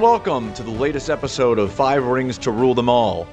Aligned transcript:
and 0.00 0.04
welcome 0.06 0.50
to 0.54 0.62
the 0.62 0.70
latest 0.70 1.10
episode 1.10 1.58
of 1.58 1.70
Five 1.70 2.06
Rings 2.06 2.38
to 2.38 2.50
Rule 2.50 2.74
Them 2.74 2.88
All. 2.88 3.28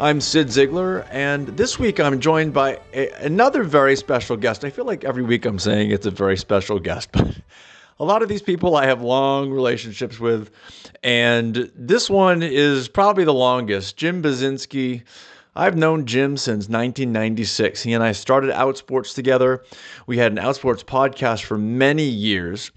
I'm 0.00 0.22
Cyd 0.22 0.46
Zeigler, 0.46 1.06
and 1.10 1.48
this 1.48 1.78
week 1.78 2.00
I'm 2.00 2.18
joined 2.18 2.54
by 2.54 2.80
a, 2.94 3.10
another 3.20 3.62
very 3.62 3.94
special 3.94 4.34
guest. 4.34 4.64
I 4.64 4.70
feel 4.70 4.86
like 4.86 5.04
every 5.04 5.22
week 5.22 5.44
I'm 5.44 5.58
saying 5.58 5.90
it's 5.90 6.06
a 6.06 6.10
very 6.10 6.38
special 6.38 6.78
guest, 6.78 7.10
but 7.12 7.36
a 8.00 8.04
lot 8.06 8.22
of 8.22 8.30
these 8.30 8.40
people 8.40 8.74
I 8.74 8.86
have 8.86 9.02
long 9.02 9.50
relationships 9.50 10.18
with, 10.18 10.50
and 11.02 11.70
this 11.74 12.08
one 12.08 12.42
is 12.42 12.88
probably 12.88 13.24
the 13.24 13.34
longest. 13.34 13.98
Jim 13.98 14.22
Buzinski. 14.22 15.02
I've 15.56 15.76
known 15.76 16.06
Jim 16.06 16.36
since 16.36 16.68
1996. 16.68 17.82
He 17.82 17.92
and 17.92 18.04
I 18.04 18.12
started 18.12 18.52
Outsports 18.52 19.12
together. 19.12 19.64
We 20.06 20.16
had 20.16 20.30
an 20.30 20.38
Outsports 20.38 20.84
podcast 20.84 21.42
for 21.42 21.58
many 21.58 22.04
years. 22.04 22.70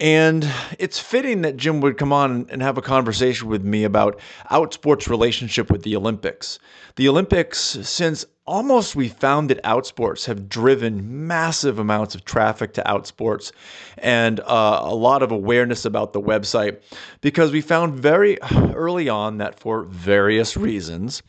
And 0.00 0.50
it's 0.78 0.98
fitting 0.98 1.42
that 1.42 1.56
Jim 1.56 1.80
would 1.80 1.98
come 1.98 2.12
on 2.12 2.46
and 2.50 2.60
have 2.60 2.76
a 2.76 2.82
conversation 2.82 3.48
with 3.48 3.64
me 3.64 3.84
about 3.84 4.18
Outsports' 4.50 5.08
relationship 5.08 5.70
with 5.70 5.82
the 5.82 5.94
Olympics. 5.94 6.58
The 6.96 7.08
Olympics, 7.08 7.58
since 7.58 8.24
almost 8.44 8.96
we 8.96 9.08
founded 9.08 9.60
Outsports, 9.64 10.26
have 10.26 10.48
driven 10.48 11.26
massive 11.26 11.78
amounts 11.78 12.16
of 12.16 12.24
traffic 12.24 12.74
to 12.74 12.82
Outsports 12.82 13.52
and 13.98 14.40
uh, 14.40 14.80
a 14.82 14.94
lot 14.94 15.22
of 15.22 15.30
awareness 15.30 15.84
about 15.84 16.12
the 16.12 16.20
website 16.20 16.82
because 17.20 17.52
we 17.52 17.60
found 17.60 17.94
very 17.94 18.36
early 18.74 19.08
on 19.08 19.38
that 19.38 19.60
for 19.60 19.84
various 19.84 20.56
reasons, 20.56 21.22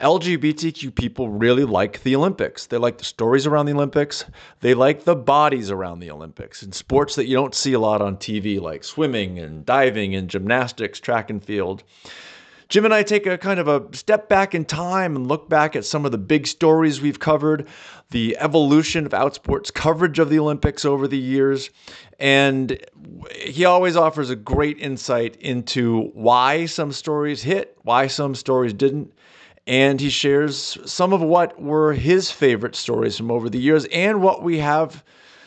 LGBTQ 0.00 0.94
people 0.94 1.28
really 1.28 1.64
like 1.64 2.02
the 2.02 2.16
Olympics. 2.16 2.66
They 2.66 2.78
like 2.78 2.98
the 2.98 3.04
stories 3.04 3.46
around 3.46 3.66
the 3.66 3.72
Olympics. 3.72 4.24
They 4.60 4.74
like 4.74 5.04
the 5.04 5.16
bodies 5.16 5.70
around 5.70 6.00
the 6.00 6.10
Olympics 6.10 6.62
and 6.62 6.74
sports 6.74 7.14
that 7.16 7.26
you 7.26 7.34
don't 7.34 7.54
see 7.54 7.72
a 7.72 7.78
lot 7.78 8.02
on 8.02 8.16
TV, 8.16 8.60
like 8.60 8.84
swimming 8.84 9.38
and 9.38 9.64
diving 9.64 10.14
and 10.14 10.28
gymnastics, 10.28 11.00
track 11.00 11.30
and 11.30 11.44
field. 11.44 11.82
Jim 12.68 12.84
and 12.84 12.92
I 12.92 13.04
take 13.04 13.26
a 13.26 13.38
kind 13.38 13.60
of 13.60 13.68
a 13.68 13.84
step 13.96 14.28
back 14.28 14.52
in 14.52 14.64
time 14.64 15.14
and 15.14 15.28
look 15.28 15.48
back 15.48 15.76
at 15.76 15.84
some 15.84 16.04
of 16.04 16.10
the 16.10 16.18
big 16.18 16.48
stories 16.48 17.00
we've 17.00 17.20
covered, 17.20 17.68
the 18.10 18.36
evolution 18.40 19.06
of 19.06 19.12
Outsports 19.12 19.72
coverage 19.72 20.18
of 20.18 20.30
the 20.30 20.40
Olympics 20.40 20.84
over 20.84 21.06
the 21.06 21.18
years. 21.18 21.70
And 22.18 22.84
he 23.30 23.64
always 23.64 23.96
offers 23.96 24.30
a 24.30 24.36
great 24.36 24.78
insight 24.78 25.36
into 25.36 26.10
why 26.14 26.66
some 26.66 26.90
stories 26.90 27.42
hit, 27.42 27.78
why 27.82 28.08
some 28.08 28.34
stories 28.34 28.72
didn't, 28.72 29.12
and 29.66 30.00
he 30.00 30.10
shares 30.10 30.78
some 30.84 31.12
of 31.12 31.20
what 31.20 31.60
were 31.60 31.92
his 31.92 32.30
favorite 32.30 32.76
stories 32.76 33.16
from 33.16 33.30
over 33.30 33.50
the 33.50 33.58
years 33.58 33.84
and 33.86 34.22
what 34.22 34.42
we 34.42 34.58
have 34.58 35.02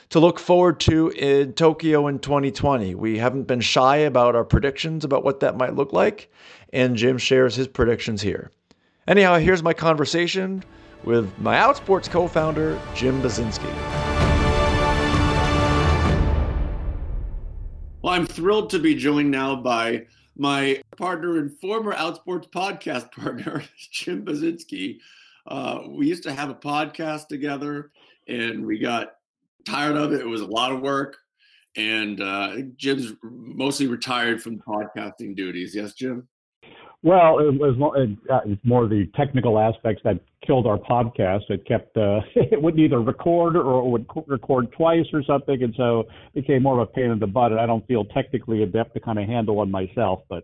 to 0.09 0.20
look 0.20 0.39
forward 0.39 0.80
to 0.80 1.09
in 1.09 1.53
Tokyo 1.53 2.08
in 2.08 2.20
2020. 2.20 2.95
We 2.95 3.17
haven't 3.17 3.44
been 3.44 3.62
shy 3.62 3.97
about 3.97 4.36
our 4.36 4.44
predictions 4.44 5.06
about 5.06 5.23
what 5.23 5.40
that 5.42 5.56
might 5.56 5.75
look 5.75 5.94
like, 5.94 6.31
and 6.73 6.95
Jim 6.95 7.17
shares 7.17 7.56
his 7.56 7.67
predictions 7.67 8.22
here. 8.22 8.52
Anyhow, 9.08 9.38
here's 9.38 9.64
my 9.64 9.73
conversation 9.73 10.64
with 11.03 11.31
my 11.40 11.56
Outsports 11.56 12.09
co 12.09 12.28
founder, 12.28 12.80
Jim 12.95 13.22
Buzinski. 13.22 13.70
Well, 18.02 18.14
I'm 18.14 18.25
thrilled 18.25 18.70
to 18.72 18.80
be 18.80 18.95
joined 18.95 19.31
now 19.31 19.56
by 19.56 20.06
my 20.39 20.81
partner 20.97 21.37
and 21.37 21.51
former 21.59 21.93
Outsports 21.93 22.49
podcast 22.49 23.11
partner, 23.15 23.61
Jim 23.91 24.25
Buzinski. 24.25 24.99
Uh, 25.45 25.81
we 25.89 26.07
used 26.07 26.23
to 26.23 26.33
have 26.33 26.49
a 26.49 26.55
podcast 26.55 27.27
together 27.27 27.91
and 28.27 28.65
we 28.65 28.79
got 28.79 29.15
tired 29.65 29.97
of 29.97 30.13
it. 30.13 30.21
It 30.21 30.27
was 30.27 30.41
a 30.41 30.47
lot 30.47 30.71
of 30.71 30.81
work. 30.81 31.17
And 31.75 32.21
uh, 32.21 32.55
Jim's 32.77 33.13
mostly 33.21 33.87
retired 33.87 34.41
from 34.41 34.59
podcasting 34.59 35.35
duties. 35.35 35.75
Yes, 35.75 35.93
Jim? 35.93 36.27
Well, 37.03 37.39
it 37.39 37.53
was 37.53 37.75
uh, 38.29 38.39
more 38.63 38.88
the 38.88 39.09
technical 39.16 39.59
aspects 39.59 40.01
that 40.03 40.19
killed 40.45 40.67
our 40.67 40.77
podcast. 40.77 41.50
It 41.50 41.66
kept 41.66 41.95
uh, 41.97 42.22
it 42.35 42.61
wouldn't 42.61 42.81
either 42.81 43.01
record 43.01 43.55
or 43.55 43.79
it 43.79 43.89
would 43.89 44.07
record 44.27 44.72
twice 44.72 45.05
or 45.13 45.23
something, 45.23 45.61
and 45.61 45.73
so 45.75 46.05
it 46.33 46.41
became 46.41 46.63
more 46.63 46.79
of 46.79 46.88
a 46.88 46.91
pain 46.91 47.11
in 47.11 47.19
the 47.19 47.27
butt. 47.27 47.51
And 47.51 47.59
I 47.59 47.66
don't 47.66 47.85
feel 47.88 48.05
technically 48.05 48.63
adept 48.63 48.94
to 48.94 48.99
kind 48.99 49.19
of 49.19 49.28
handle 49.28 49.55
one 49.55 49.72
myself, 49.72 50.22
but 50.29 50.44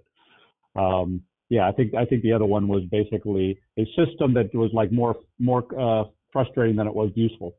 um, 0.75 1.21
yeah, 1.49 1.67
I 1.67 1.71
think 1.71 1.93
I 1.93 2.05
think 2.05 2.23
the 2.23 2.33
other 2.33 2.45
one 2.45 2.67
was 2.67 2.83
basically 2.91 3.59
a 3.77 3.85
system 3.95 4.33
that 4.33 4.53
was 4.53 4.71
like 4.73 4.91
more 4.91 5.15
more 5.39 5.63
uh, 5.79 6.05
frustrating 6.31 6.75
than 6.75 6.87
it 6.87 6.95
was 6.95 7.11
useful. 7.15 7.55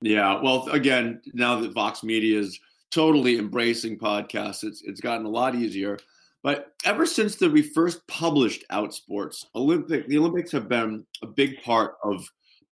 Yeah, 0.00 0.40
well, 0.42 0.68
again, 0.70 1.20
now 1.32 1.60
that 1.60 1.72
Vox 1.72 2.02
Media 2.02 2.38
is 2.38 2.58
totally 2.90 3.38
embracing 3.38 3.98
podcasts, 3.98 4.64
it's 4.64 4.82
it's 4.82 5.00
gotten 5.00 5.26
a 5.26 5.30
lot 5.30 5.54
easier. 5.54 5.98
But 6.42 6.72
ever 6.84 7.06
since 7.06 7.36
the, 7.36 7.48
we 7.48 7.62
first 7.62 8.06
published 8.08 8.64
Outsports, 8.70 9.44
Olympic 9.54 10.08
the 10.08 10.18
Olympics 10.18 10.50
have 10.52 10.68
been 10.68 11.04
a 11.22 11.26
big 11.26 11.62
part 11.62 11.94
of 12.02 12.24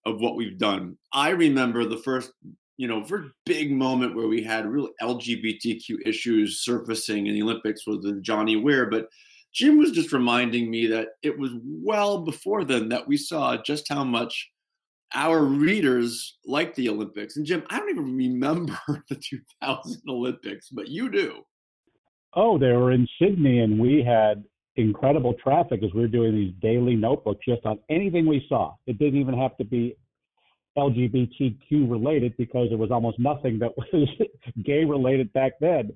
of 0.06 0.20
what 0.20 0.36
we've 0.36 0.58
done. 0.58 0.98
I 1.12 1.30
remember 1.30 1.86
the 1.86 1.98
first, 1.98 2.32
you 2.76 2.88
know, 2.88 3.02
first 3.04 3.30
big 3.46 3.72
moment 3.72 4.14
where 4.14 4.28
we 4.28 4.42
had 4.42 4.66
real 4.66 4.90
LGBTQ 5.00 6.06
issues 6.06 6.60
surfacing 6.60 7.26
in 7.26 7.34
the 7.34 7.42
Olympics 7.42 7.86
was 7.86 8.02
the 8.02 8.20
Johnny 8.20 8.56
Weir. 8.56 8.90
But 8.90 9.08
Jim 9.54 9.78
was 9.78 9.92
just 9.92 10.12
reminding 10.12 10.70
me 10.70 10.86
that 10.88 11.08
it 11.22 11.38
was 11.38 11.52
well 11.64 12.18
before 12.18 12.64
then 12.64 12.88
that 12.90 13.06
we 13.08 13.16
saw 13.16 13.56
just 13.56 13.88
how 13.88 14.04
much 14.04 14.50
our 15.14 15.44
readers 15.44 16.38
like 16.44 16.74
the 16.74 16.88
Olympics. 16.88 17.36
And 17.36 17.46
Jim, 17.46 17.62
I 17.70 17.78
don't 17.78 17.90
even 17.90 18.16
remember 18.16 18.78
the 19.08 19.14
2000 19.14 20.02
Olympics, 20.08 20.68
but 20.70 20.88
you 20.88 21.10
do. 21.10 21.42
Oh, 22.36 22.58
they 22.58 22.72
were 22.72 22.92
in 22.92 23.06
Sydney, 23.20 23.60
and 23.60 23.78
we 23.78 24.02
had 24.02 24.44
incredible 24.76 25.34
traffic 25.34 25.82
as 25.84 25.92
we 25.94 26.00
were 26.00 26.08
doing 26.08 26.34
these 26.34 26.52
daily 26.60 26.96
notebooks 26.96 27.44
just 27.46 27.64
on 27.64 27.78
anything 27.88 28.26
we 28.26 28.44
saw. 28.48 28.74
It 28.86 28.98
didn't 28.98 29.20
even 29.20 29.38
have 29.38 29.56
to 29.58 29.64
be 29.64 29.96
LGBTQ 30.76 31.88
related 31.88 32.36
because 32.36 32.68
there 32.70 32.78
was 32.78 32.90
almost 32.90 33.18
nothing 33.18 33.58
that 33.60 33.70
was 33.76 34.08
gay 34.64 34.84
related 34.84 35.32
back 35.32 35.52
then. 35.60 35.92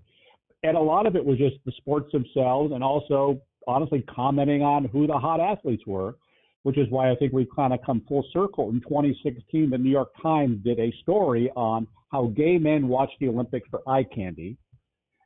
And 0.62 0.76
a 0.76 0.80
lot 0.80 1.06
of 1.06 1.16
it 1.16 1.24
was 1.24 1.38
just 1.38 1.56
the 1.64 1.72
sports 1.76 2.12
themselves 2.12 2.72
and 2.72 2.82
also 2.84 3.40
honestly 3.66 4.04
commenting 4.08 4.62
on 4.62 4.84
who 4.84 5.06
the 5.06 5.18
hot 5.18 5.40
athletes 5.40 5.82
were, 5.86 6.16
which 6.62 6.78
is 6.78 6.86
why 6.90 7.10
I 7.10 7.16
think 7.16 7.32
we've 7.32 7.54
kind 7.54 7.72
of 7.72 7.80
come 7.84 8.02
full 8.08 8.24
circle. 8.32 8.70
In 8.70 8.80
2016, 8.80 9.70
the 9.70 9.78
New 9.78 9.90
York 9.90 10.10
Times 10.22 10.62
did 10.64 10.78
a 10.78 10.92
story 11.02 11.50
on 11.56 11.86
how 12.12 12.26
gay 12.36 12.58
men 12.58 12.88
watch 12.88 13.10
the 13.20 13.28
Olympics 13.28 13.68
for 13.70 13.82
eye 13.88 14.04
candy 14.04 14.56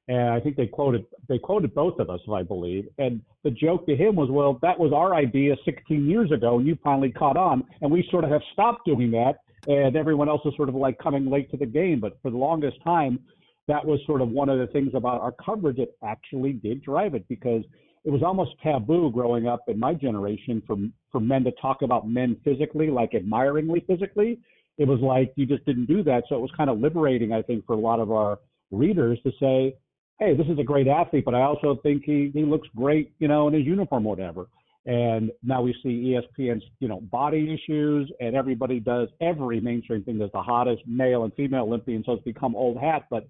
and 0.08 0.30
I 0.30 0.40
think 0.40 0.56
they 0.56 0.66
quoted 0.66 1.06
they 1.28 1.38
quoted 1.38 1.74
both 1.74 1.98
of 1.98 2.10
us, 2.10 2.20
I 2.32 2.42
believe. 2.42 2.88
And 2.98 3.20
the 3.44 3.50
joke 3.50 3.86
to 3.86 3.96
him 3.96 4.16
was, 4.16 4.30
"Well, 4.30 4.58
that 4.62 4.78
was 4.78 4.92
our 4.92 5.14
idea 5.14 5.56
16 5.64 6.08
years 6.08 6.30
ago, 6.32 6.58
and 6.58 6.66
you 6.66 6.76
finally 6.82 7.10
caught 7.10 7.36
on, 7.36 7.64
and 7.80 7.90
we 7.90 8.06
sort 8.10 8.24
of 8.24 8.30
have 8.30 8.42
stopped 8.52 8.84
doing 8.84 9.10
that, 9.12 9.38
and 9.68 9.96
everyone 9.96 10.28
else 10.28 10.44
is 10.44 10.54
sort 10.56 10.68
of 10.68 10.74
like 10.74 10.98
coming 10.98 11.26
late 11.26 11.50
to 11.50 11.56
the 11.56 11.66
game." 11.66 12.00
But 12.00 12.20
for 12.20 12.30
the 12.30 12.36
longest 12.36 12.82
time, 12.82 13.20
that 13.68 13.84
was 13.84 14.00
sort 14.06 14.20
of 14.20 14.30
one 14.30 14.48
of 14.48 14.58
the 14.58 14.66
things 14.66 14.92
about 14.94 15.20
our 15.20 15.32
coverage 15.32 15.76
that 15.76 15.94
actually 16.02 16.54
did 16.54 16.82
drive 16.82 17.14
it 17.14 17.26
because 17.28 17.64
it 18.04 18.10
was 18.10 18.22
almost 18.24 18.58
taboo 18.60 19.12
growing 19.12 19.46
up 19.46 19.68
in 19.68 19.78
my 19.78 19.94
generation 19.94 20.62
for 20.66 20.76
for 21.12 21.20
men 21.20 21.44
to 21.44 21.52
talk 21.52 21.82
about 21.82 22.08
men 22.08 22.36
physically, 22.42 22.90
like 22.90 23.14
admiringly 23.14 23.80
physically. 23.86 24.40
It 24.78 24.88
was 24.88 25.00
like 25.00 25.32
you 25.36 25.46
just 25.46 25.64
didn't 25.64 25.86
do 25.86 26.02
that, 26.02 26.24
so 26.28 26.36
it 26.36 26.40
was 26.40 26.50
kind 26.56 26.70
of 26.70 26.80
liberating, 26.80 27.32
I 27.32 27.42
think, 27.42 27.64
for 27.66 27.74
a 27.74 27.78
lot 27.78 28.00
of 28.00 28.10
our 28.10 28.40
readers 28.72 29.20
to 29.22 29.30
say, 29.38 29.76
hey, 30.18 30.36
this 30.36 30.46
is 30.46 30.58
a 30.58 30.64
great 30.64 30.88
athlete, 30.88 31.24
but 31.24 31.34
I 31.34 31.42
also 31.42 31.78
think 31.82 32.04
he, 32.04 32.30
he 32.32 32.44
looks 32.44 32.68
great, 32.76 33.12
you 33.18 33.28
know, 33.28 33.48
in 33.48 33.54
his 33.54 33.64
uniform 33.64 34.06
or 34.06 34.10
whatever. 34.10 34.46
And 34.84 35.30
now 35.42 35.62
we 35.62 35.74
see 35.82 36.16
ESPN's, 36.16 36.64
you 36.80 36.88
know, 36.88 37.00
body 37.02 37.54
issues, 37.54 38.10
and 38.20 38.34
everybody 38.34 38.80
does 38.80 39.08
every 39.20 39.60
mainstream 39.60 40.02
thing. 40.02 40.18
that's 40.18 40.32
the 40.32 40.42
hottest 40.42 40.82
male 40.86 41.24
and 41.24 41.32
female 41.34 41.62
Olympian, 41.62 42.02
so 42.04 42.12
it's 42.12 42.24
become 42.24 42.56
old 42.56 42.78
hat. 42.78 43.04
But 43.10 43.28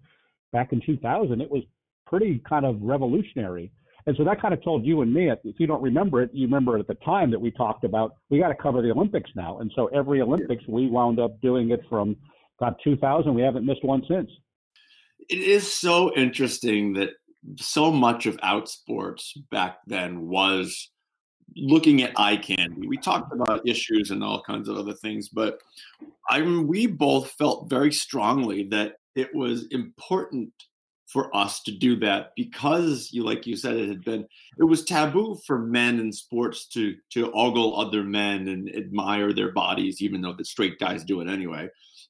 back 0.52 0.72
in 0.72 0.80
2000, 0.84 1.40
it 1.40 1.50
was 1.50 1.62
pretty 2.06 2.42
kind 2.48 2.64
of 2.64 2.80
revolutionary. 2.80 3.70
And 4.06 4.16
so 4.16 4.24
that 4.24 4.40
kind 4.40 4.52
of 4.52 4.64
told 4.64 4.84
you 4.84 5.02
and 5.02 5.12
me, 5.12 5.30
if 5.30 5.60
you 5.60 5.66
don't 5.66 5.82
remember 5.82 6.22
it, 6.22 6.30
you 6.32 6.46
remember 6.46 6.76
it 6.76 6.80
at 6.80 6.88
the 6.88 7.04
time 7.04 7.30
that 7.30 7.40
we 7.40 7.50
talked 7.50 7.84
about 7.84 8.16
we 8.30 8.38
got 8.38 8.48
to 8.48 8.54
cover 8.54 8.82
the 8.82 8.90
Olympics 8.90 9.30
now. 9.36 9.58
And 9.58 9.70
so 9.76 9.86
every 9.88 10.20
Olympics, 10.20 10.64
we 10.66 10.88
wound 10.88 11.20
up 11.20 11.40
doing 11.40 11.70
it 11.70 11.80
from 11.88 12.16
about 12.58 12.78
2000. 12.82 13.32
We 13.32 13.42
haven't 13.42 13.64
missed 13.64 13.84
one 13.84 14.02
since 14.08 14.28
it 15.32 15.40
is 15.40 15.72
so 15.72 16.14
interesting 16.14 16.92
that 16.94 17.10
so 17.56 17.90
much 17.90 18.26
of 18.26 18.36
outsports 18.38 19.30
back 19.50 19.78
then 19.86 20.28
was 20.28 20.90
looking 21.56 22.02
at 22.02 22.18
eye 22.18 22.36
candy. 22.36 22.86
We 22.86 22.98
talked 22.98 23.32
about 23.32 23.66
issues 23.66 24.10
and 24.10 24.22
all 24.22 24.42
kinds 24.42 24.68
of 24.68 24.76
other 24.76 24.92
things, 24.92 25.30
but 25.30 25.58
I 26.28 26.40
mean, 26.40 26.66
we 26.66 26.86
both 26.86 27.30
felt 27.32 27.70
very 27.70 27.92
strongly 27.92 28.64
that 28.68 28.96
it 29.14 29.34
was 29.34 29.66
important 29.70 30.52
for 31.06 31.34
us 31.36 31.62
to 31.62 31.72
do 31.72 31.96
that 31.96 32.32
because 32.36 33.10
you 33.12 33.22
like 33.22 33.46
you 33.46 33.54
said 33.54 33.76
it 33.76 33.86
had 33.86 34.02
been 34.02 34.26
it 34.58 34.64
was 34.64 34.82
taboo 34.82 35.38
for 35.46 35.58
men 35.58 36.00
in 36.00 36.10
sports 36.10 36.66
to 36.66 36.96
to 37.10 37.30
ogle 37.32 37.78
other 37.78 38.02
men 38.02 38.48
and 38.48 38.74
admire 38.74 39.30
their 39.34 39.52
bodies 39.52 40.00
even 40.00 40.22
though 40.22 40.32
the 40.32 40.44
straight 40.44 40.78
guys 40.78 41.04
do 41.04 41.20
it 41.20 41.28
anyway 41.28 41.68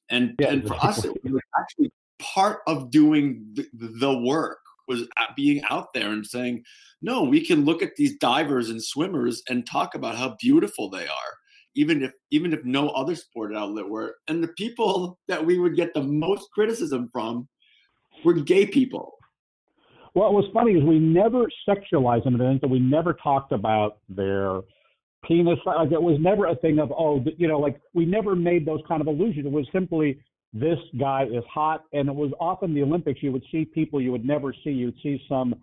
and 0.09 0.33
yeah, 0.39 0.47
and 0.47 0.65
for 0.65 0.75
us 0.75 1.03
it 1.03 1.11
was 1.25 1.41
actually 1.59 1.91
part 2.19 2.59
of 2.67 2.91
doing 2.91 3.55
the, 3.73 4.17
work 4.17 4.59
was 4.87 5.07
being 5.35 5.61
out 5.69 5.93
there 5.93 6.11
and 6.11 6.25
saying, 6.25 6.63
no, 7.01 7.23
we 7.23 7.45
can 7.45 7.65
look 7.65 7.81
at 7.81 7.95
these 7.95 8.17
divers 8.17 8.69
and 8.69 8.81
swimmers 8.81 9.41
and 9.49 9.65
talk 9.65 9.95
about 9.95 10.15
how 10.15 10.35
beautiful 10.39 10.89
they 10.89 11.03
are, 11.03 11.33
even 11.75 12.03
if 12.03 12.11
even 12.31 12.53
if 12.53 12.63
no 12.63 12.89
other 12.89 13.15
sport 13.15 13.55
outlet 13.55 13.89
were. 13.89 14.15
And 14.27 14.43
the 14.43 14.49
people 14.49 15.19
that 15.27 15.45
we 15.45 15.59
would 15.59 15.75
get 15.75 15.93
the 15.93 16.03
most 16.03 16.49
criticism 16.51 17.09
from 17.11 17.47
were 18.23 18.33
gay 18.33 18.65
people. 18.65 19.13
What 20.13 20.33
was 20.33 20.45
funny 20.53 20.73
is 20.73 20.83
we 20.83 20.99
never 20.99 21.45
sexualized 21.67 22.25
them, 22.25 22.39
and 22.39 22.61
we 22.69 22.79
never 22.79 23.13
talked 23.13 23.51
about 23.51 23.97
their 24.07 24.61
penis. 25.25 25.57
Like 25.65 25.91
it 25.91 26.01
was 26.01 26.17
never 26.19 26.45
a 26.45 26.55
thing 26.57 26.79
of 26.79 26.91
oh, 26.91 27.23
you 27.37 27.47
know, 27.47 27.59
like 27.59 27.81
we 27.93 28.05
never 28.05 28.35
made 28.35 28.65
those 28.65 28.81
kind 28.87 29.01
of 29.01 29.07
allusions. 29.07 29.45
It 29.45 29.51
was 29.51 29.67
simply 29.73 30.19
this 30.53 30.77
guy 30.99 31.23
is 31.23 31.43
hot, 31.51 31.85
and 31.93 32.07
it 32.07 32.15
was 32.15 32.31
often 32.39 32.73
the 32.73 32.83
Olympics. 32.83 33.23
You 33.23 33.31
would 33.31 33.43
see 33.51 33.65
people 33.65 33.99
you 34.01 34.11
would 34.11 34.25
never 34.25 34.53
see. 34.63 34.69
You'd 34.69 34.95
see 35.01 35.19
some 35.27 35.55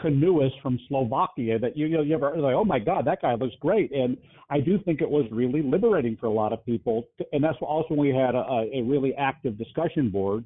canoeist 0.00 0.54
from 0.62 0.78
Slovakia 0.88 1.58
that 1.58 1.76
you, 1.76 1.86
you, 1.86 1.96
know, 1.98 2.02
you 2.02 2.14
ever 2.14 2.36
like, 2.36 2.54
oh 2.54 2.64
my 2.64 2.78
God, 2.78 3.04
that 3.06 3.20
guy 3.22 3.34
looks 3.34 3.54
great. 3.60 3.92
And 3.92 4.16
I 4.50 4.60
do 4.60 4.78
think 4.78 5.00
it 5.00 5.10
was 5.10 5.26
really 5.30 5.62
liberating 5.62 6.16
for 6.18 6.26
a 6.26 6.32
lot 6.32 6.52
of 6.52 6.64
people. 6.64 7.04
And 7.32 7.44
that's 7.44 7.58
also 7.60 7.88
when 7.94 7.98
we 7.98 8.08
had 8.08 8.34
a, 8.34 8.68
a 8.74 8.82
really 8.82 9.14
active 9.14 9.58
discussion 9.58 10.10
board. 10.10 10.44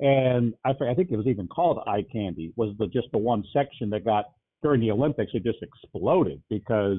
And 0.00 0.54
I, 0.64 0.70
I 0.70 0.94
think 0.94 1.10
it 1.10 1.16
was 1.16 1.26
even 1.26 1.46
called 1.46 1.78
Eye 1.86 2.04
Candy, 2.12 2.52
was 2.56 2.74
the 2.78 2.86
just 2.88 3.08
the 3.12 3.18
one 3.18 3.44
section 3.52 3.90
that 3.90 4.04
got 4.04 4.26
during 4.62 4.80
the 4.80 4.90
Olympics, 4.90 5.32
it 5.34 5.44
just 5.44 5.62
exploded 5.62 6.42
because 6.50 6.98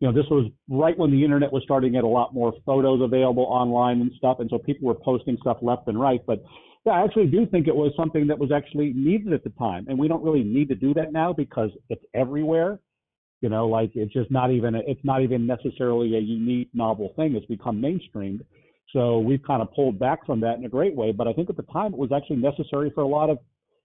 you 0.00 0.08
know, 0.08 0.14
this 0.14 0.28
was 0.30 0.50
right 0.68 0.98
when 0.98 1.10
the 1.10 1.22
internet 1.22 1.52
was 1.52 1.62
starting 1.62 1.92
to 1.92 1.98
get 1.98 2.04
a 2.04 2.08
lot 2.08 2.32
more 2.32 2.54
photos 2.64 3.02
available 3.02 3.44
online 3.44 4.00
and 4.00 4.10
stuff. 4.16 4.38
And 4.40 4.48
so 4.48 4.58
people 4.58 4.88
were 4.88 4.94
posting 4.94 5.36
stuff 5.42 5.58
left 5.60 5.88
and 5.88 6.00
right. 6.00 6.20
But 6.26 6.42
yeah, 6.86 6.92
I 6.92 7.04
actually 7.04 7.26
do 7.26 7.44
think 7.44 7.68
it 7.68 7.76
was 7.76 7.92
something 7.98 8.26
that 8.28 8.38
was 8.38 8.50
actually 8.50 8.94
needed 8.94 9.34
at 9.34 9.44
the 9.44 9.50
time. 9.50 9.84
And 9.88 9.98
we 9.98 10.08
don't 10.08 10.24
really 10.24 10.42
need 10.42 10.70
to 10.70 10.74
do 10.74 10.94
that 10.94 11.12
now 11.12 11.34
because 11.34 11.70
it's 11.90 12.02
everywhere. 12.14 12.80
You 13.42 13.50
know, 13.50 13.68
like 13.68 13.90
it's 13.94 14.12
just 14.12 14.30
not 14.30 14.50
even, 14.50 14.74
it's 14.74 15.04
not 15.04 15.22
even 15.22 15.46
necessarily 15.46 16.16
a 16.16 16.20
unique 16.20 16.70
novel 16.72 17.12
thing. 17.14 17.36
It's 17.36 17.46
become 17.46 17.80
mainstreamed. 17.80 18.40
So 18.94 19.18
we've 19.18 19.42
kind 19.42 19.60
of 19.60 19.72
pulled 19.74 19.98
back 19.98 20.24
from 20.24 20.40
that 20.40 20.56
in 20.56 20.64
a 20.64 20.68
great 20.68 20.96
way. 20.96 21.12
But 21.12 21.28
I 21.28 21.34
think 21.34 21.50
at 21.50 21.56
the 21.58 21.62
time 21.64 21.92
it 21.92 21.98
was 21.98 22.10
actually 22.10 22.36
necessary 22.36 22.90
for 22.94 23.02
a 23.02 23.06
lot 23.06 23.28
of 23.28 23.38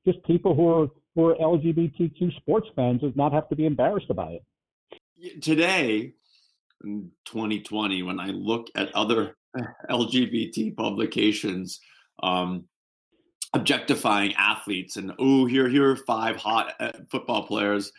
just 0.07 0.23
people 0.23 0.55
who 0.55 0.69
are, 0.69 0.87
who 1.13 1.25
are 1.27 1.35
LGBTQ 1.35 2.37
sports 2.37 2.67
fans 2.73 3.01
does 3.01 3.13
not 3.15 3.33
have 3.33 3.49
to 3.49 3.55
be 3.55 3.65
embarrassed 3.65 4.09
about 4.09 4.31
it 4.31 4.43
today 5.41 6.13
in 6.83 7.11
2020 7.25 8.03
when 8.03 8.19
i 8.19 8.27
look 8.27 8.67
at 8.75 8.93
other 8.95 9.35
lgbt 9.89 10.75
publications 10.75 11.79
um, 12.23 12.65
objectifying 13.53 14.33
athletes 14.35 14.97
and 14.97 15.13
oh 15.19 15.45
here 15.45 15.69
here 15.69 15.91
are 15.91 15.95
five 15.95 16.35
hot 16.35 16.73
uh, 16.79 16.91
football 17.09 17.45
players 17.47 17.91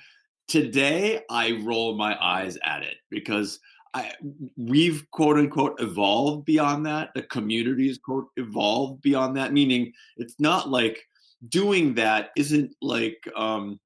today 0.48 1.20
i 1.30 1.52
roll 1.64 1.96
my 1.96 2.16
eyes 2.22 2.58
at 2.64 2.82
it 2.82 2.96
because 3.10 3.58
I, 3.94 4.12
we've 4.58 5.10
quote 5.10 5.38
unquote 5.38 5.80
evolved 5.80 6.44
beyond 6.44 6.84
that. 6.84 7.12
The 7.14 7.22
community 7.22 7.88
is 7.88 7.96
quote 7.96 8.26
evolved 8.36 9.00
beyond 9.00 9.38
that 9.38 9.54
meaning 9.54 9.90
it's 10.18 10.34
not 10.38 10.68
like 10.68 11.02
doing 11.48 11.94
that 11.94 12.30
isn't 12.36 12.74
like 12.82 13.16
um, 13.34 13.80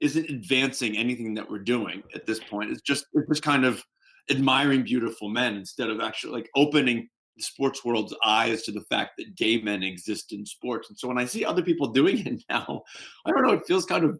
isn't 0.00 0.30
advancing 0.30 0.96
anything 0.96 1.34
that 1.34 1.50
we're 1.50 1.58
doing 1.58 2.02
at 2.14 2.26
this 2.26 2.40
point. 2.40 2.70
It's 2.70 2.82
just 2.82 3.06
it's 3.14 3.28
just 3.28 3.42
kind 3.42 3.64
of 3.64 3.82
admiring 4.30 4.82
beautiful 4.82 5.28
men 5.28 5.56
instead 5.56 5.90
of 5.90 6.00
actually 6.00 6.32
like 6.32 6.50
opening 6.54 7.08
the 7.36 7.42
sports 7.42 7.84
world's 7.84 8.14
eyes 8.24 8.62
to 8.64 8.72
the 8.72 8.82
fact 8.82 9.12
that 9.18 9.36
gay 9.36 9.60
men 9.60 9.82
exist 9.82 10.32
in 10.32 10.44
sports. 10.44 10.88
And 10.88 10.98
so 10.98 11.08
when 11.08 11.18
I 11.18 11.24
see 11.24 11.44
other 11.44 11.62
people 11.62 11.88
doing 11.88 12.26
it 12.26 12.42
now, 12.50 12.82
I 13.24 13.30
don't 13.30 13.46
know, 13.46 13.52
it 13.52 13.66
feels 13.66 13.84
kind 13.84 14.04
of 14.04 14.18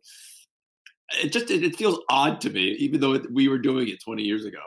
it 1.23 1.33
just 1.33 1.51
it, 1.51 1.65
it 1.65 1.77
feels 1.77 2.01
odd 2.09 2.41
to 2.43 2.51
me, 2.51 2.73
even 2.73 3.01
though 3.01 3.15
it, 3.15 3.33
we 3.33 3.49
were 3.49 3.59
doing 3.59 3.89
it 3.89 4.03
20 4.03 4.23
years 4.23 4.45
ago. 4.45 4.59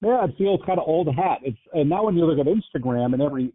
Yeah, 0.00 0.24
it 0.24 0.34
feels 0.38 0.60
kind 0.64 0.78
of 0.78 0.86
old 0.86 1.12
hat. 1.14 1.40
It's 1.42 1.58
and 1.72 1.88
now 1.88 2.04
when 2.04 2.16
you 2.16 2.24
look 2.24 2.38
at 2.38 2.46
Instagram 2.46 3.12
and 3.14 3.22
every 3.22 3.52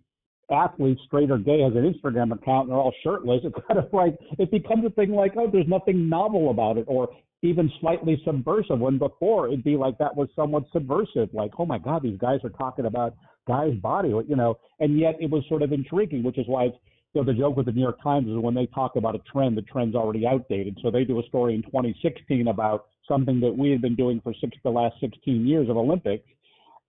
athlete, 0.52 0.98
straight 1.06 1.32
or 1.32 1.38
gay, 1.38 1.62
has 1.62 1.74
an 1.74 1.92
Instagram 1.92 2.34
account 2.34 2.68
and 2.68 2.72
they're 2.72 2.78
all 2.78 2.94
shirtless, 3.04 3.42
it's 3.44 3.56
kind 3.68 3.80
of 3.80 3.92
like 3.94 4.18
it 4.40 4.52
becomes 4.52 4.86
a 4.86 4.90
thing 4.92 5.12
like, 5.12 5.34
oh, 5.38 5.50
there's 5.52 5.68
nothing 5.68 6.10
novel 6.10 6.50
about 6.50 6.78
it, 6.78 6.86
or 6.88 7.10
even 7.42 7.72
slightly 7.82 8.22
subversive. 8.26 8.80
When 8.80 8.98
before 8.98 9.48
it'd 9.48 9.64
be 9.64 9.76
like 9.76 9.98
that 9.98 10.16
was 10.16 10.30
somewhat 10.36 10.64
subversive, 10.72 11.30
like, 11.34 11.52
oh 11.60 11.66
my 11.66 11.78
God, 11.78 12.04
these 12.04 12.18
guys 12.18 12.40
are 12.44 12.50
talking 12.50 12.86
about 12.86 13.16
guy's 13.48 13.76
body, 13.76 14.10
you 14.10 14.36
know, 14.36 14.58
and 14.80 14.98
yet 14.98 15.16
it 15.20 15.30
was 15.30 15.44
sort 15.50 15.62
of 15.62 15.72
intriguing, 15.72 16.24
which 16.24 16.38
is 16.38 16.48
why 16.48 16.66
it's, 16.66 16.78
you 17.14 17.22
know, 17.22 17.26
the 17.26 17.38
joke 17.38 17.58
with 17.58 17.68
the 17.68 17.72
New 17.72 17.82
York 17.82 18.02
Times 18.02 18.28
is 18.28 18.38
when 18.38 18.56
they 18.56 18.66
talk 18.68 18.96
about 18.96 19.14
a 19.14 19.20
trend, 19.32 19.58
the 19.58 19.62
trend's 19.62 19.96
already 19.96 20.26
outdated. 20.26 20.80
So 20.82 20.90
they 20.90 21.04
do 21.04 21.20
a 21.20 21.24
story 21.28 21.54
in 21.54 21.62
2016 21.64 22.48
about 22.48 22.86
something 23.08 23.40
that 23.42 23.56
we 23.56 23.70
had 23.70 23.82
been 23.82 23.96
doing 23.96 24.22
for 24.24 24.34
six, 24.40 24.58
the 24.64 24.70
last 24.70 24.96
16 25.00 25.46
years 25.46 25.70
of 25.70 25.78
Olympics, 25.78 26.26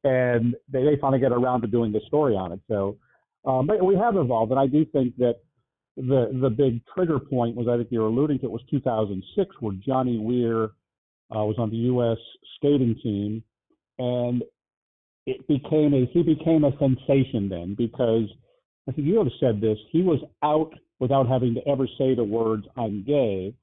and 0.04 0.54
they, 0.70 0.84
they 0.84 0.96
finally 1.00 1.20
get 1.20 1.32
around 1.32 1.62
to 1.62 1.66
doing 1.66 1.92
the 1.92 2.00
story 2.06 2.34
on 2.36 2.52
it. 2.52 2.60
So 2.68 2.96
um, 3.46 3.66
but 3.66 3.84
we 3.84 3.96
have 3.96 4.16
evolved, 4.16 4.50
and 4.52 4.60
I 4.60 4.66
do 4.66 4.84
think 4.86 5.16
that 5.18 5.36
the 5.96 6.36
the 6.40 6.50
big 6.50 6.80
trigger 6.94 7.18
point 7.18 7.56
was 7.56 7.68
I 7.68 7.76
think 7.76 7.88
you're 7.90 8.06
alluding 8.06 8.40
to 8.40 8.46
it 8.46 8.50
was 8.50 8.62
2006 8.70 9.56
where 9.60 9.74
Johnny 9.86 10.18
Weir 10.18 10.64
uh, 11.34 11.44
was 11.44 11.56
on 11.58 11.70
the 11.70 11.76
U.S. 11.76 12.18
skating 12.56 12.96
team, 13.02 13.42
and 13.98 14.42
it 15.26 15.46
became 15.46 15.94
a 15.94 16.06
he 16.12 16.22
became 16.22 16.64
a 16.64 16.76
sensation 16.78 17.48
then 17.48 17.74
because 17.76 18.28
I 18.88 18.92
think 18.92 19.06
you 19.06 19.18
have 19.18 19.28
said 19.40 19.60
this 19.60 19.78
he 19.90 20.02
was 20.02 20.20
out 20.42 20.72
without 20.98 21.28
having 21.28 21.54
to 21.54 21.68
ever 21.68 21.86
say 21.98 22.14
the 22.14 22.24
words 22.24 22.66
I'm 22.76 23.04
gay, 23.04 23.54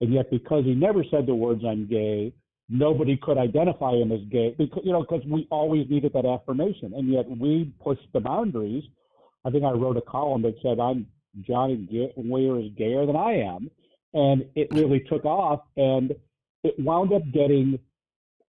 and 0.00 0.12
yet 0.12 0.30
because 0.30 0.64
he 0.64 0.74
never 0.74 1.02
said 1.10 1.26
the 1.26 1.34
words 1.34 1.62
I'm 1.66 1.86
gay, 1.86 2.32
nobody 2.68 3.18
could 3.20 3.36
identify 3.36 3.92
him 3.92 4.12
as 4.12 4.20
gay 4.30 4.54
because 4.56 4.82
you 4.84 4.92
know 4.92 5.00
because 5.00 5.24
we 5.26 5.48
always 5.50 5.88
needed 5.90 6.12
that 6.12 6.26
affirmation, 6.26 6.92
and 6.94 7.10
yet 7.10 7.28
we 7.28 7.72
pushed 7.82 8.06
the 8.12 8.20
boundaries 8.20 8.84
I 9.44 9.50
think 9.50 9.64
I 9.64 9.70
wrote 9.70 9.96
a 9.96 10.02
column 10.02 10.42
that 10.42 10.54
said 10.62 10.78
I'm 10.78 11.06
Johnny 11.42 11.86
Weir 12.16 12.58
is 12.58 12.70
gayer 12.76 13.06
than 13.06 13.16
I 13.16 13.40
am, 13.40 13.70
and 14.14 14.44
it 14.54 14.68
really 14.72 15.00
took 15.00 15.24
off, 15.24 15.60
and 15.76 16.12
it 16.64 16.74
wound 16.78 17.12
up 17.12 17.22
getting 17.32 17.78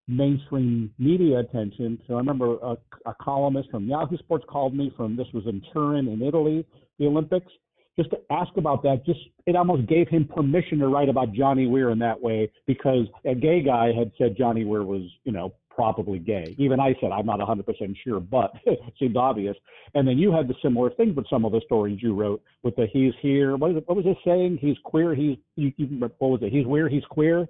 mainstream 0.07 0.93
media 0.97 1.39
attention. 1.39 1.99
So 2.07 2.15
I 2.15 2.17
remember 2.17 2.57
a, 2.61 2.77
a 3.05 3.15
columnist 3.21 3.69
from 3.69 3.87
Yahoo 3.87 4.17
Sports 4.17 4.45
called 4.49 4.75
me 4.75 4.91
from 4.97 5.15
this 5.15 5.27
was 5.33 5.45
in 5.47 5.61
Turin 5.71 6.07
in 6.07 6.21
Italy, 6.21 6.65
the 6.99 7.05
Olympics, 7.05 7.51
just 7.97 8.09
to 8.11 8.17
ask 8.29 8.51
about 8.57 8.83
that. 8.83 9.05
Just 9.05 9.19
it 9.45 9.55
almost 9.55 9.87
gave 9.87 10.07
him 10.09 10.25
permission 10.25 10.79
to 10.79 10.87
write 10.87 11.09
about 11.09 11.33
Johnny 11.33 11.67
Weir 11.67 11.91
in 11.91 11.99
that 11.99 12.21
way 12.21 12.51
because 12.67 13.05
a 13.25 13.35
gay 13.35 13.61
guy 13.61 13.91
had 13.93 14.11
said 14.17 14.35
Johnny 14.37 14.65
Weir 14.65 14.83
was, 14.83 15.03
you 15.23 15.31
know, 15.31 15.53
probably 15.73 16.19
gay. 16.19 16.55
Even 16.57 16.79
I 16.79 16.95
said 16.99 17.11
I'm 17.11 17.25
not 17.25 17.39
100% 17.39 17.95
sure, 18.03 18.19
but 18.19 18.51
it 18.65 18.79
seemed 18.99 19.17
obvious. 19.17 19.55
And 19.93 20.07
then 20.07 20.17
you 20.17 20.31
had 20.31 20.47
the 20.47 20.55
similar 20.61 20.89
thing 20.91 21.15
with 21.15 21.27
some 21.29 21.45
of 21.45 21.51
the 21.51 21.61
stories 21.65 22.01
you 22.01 22.13
wrote 22.13 22.41
with 22.63 22.75
the 22.75 22.87
he's 22.91 23.13
here. 23.21 23.55
What, 23.55 23.71
it, 23.71 23.87
what 23.87 23.95
was 23.95 24.05
this 24.05 24.17
saying? 24.25 24.57
He's 24.61 24.77
queer. 24.83 25.15
He's 25.15 25.37
you, 25.55 25.71
you, 25.77 25.87
what 25.99 26.19
was 26.19 26.41
it? 26.43 26.51
He's 26.51 26.65
weird. 26.65 26.91
He's 26.91 27.05
queer. 27.05 27.47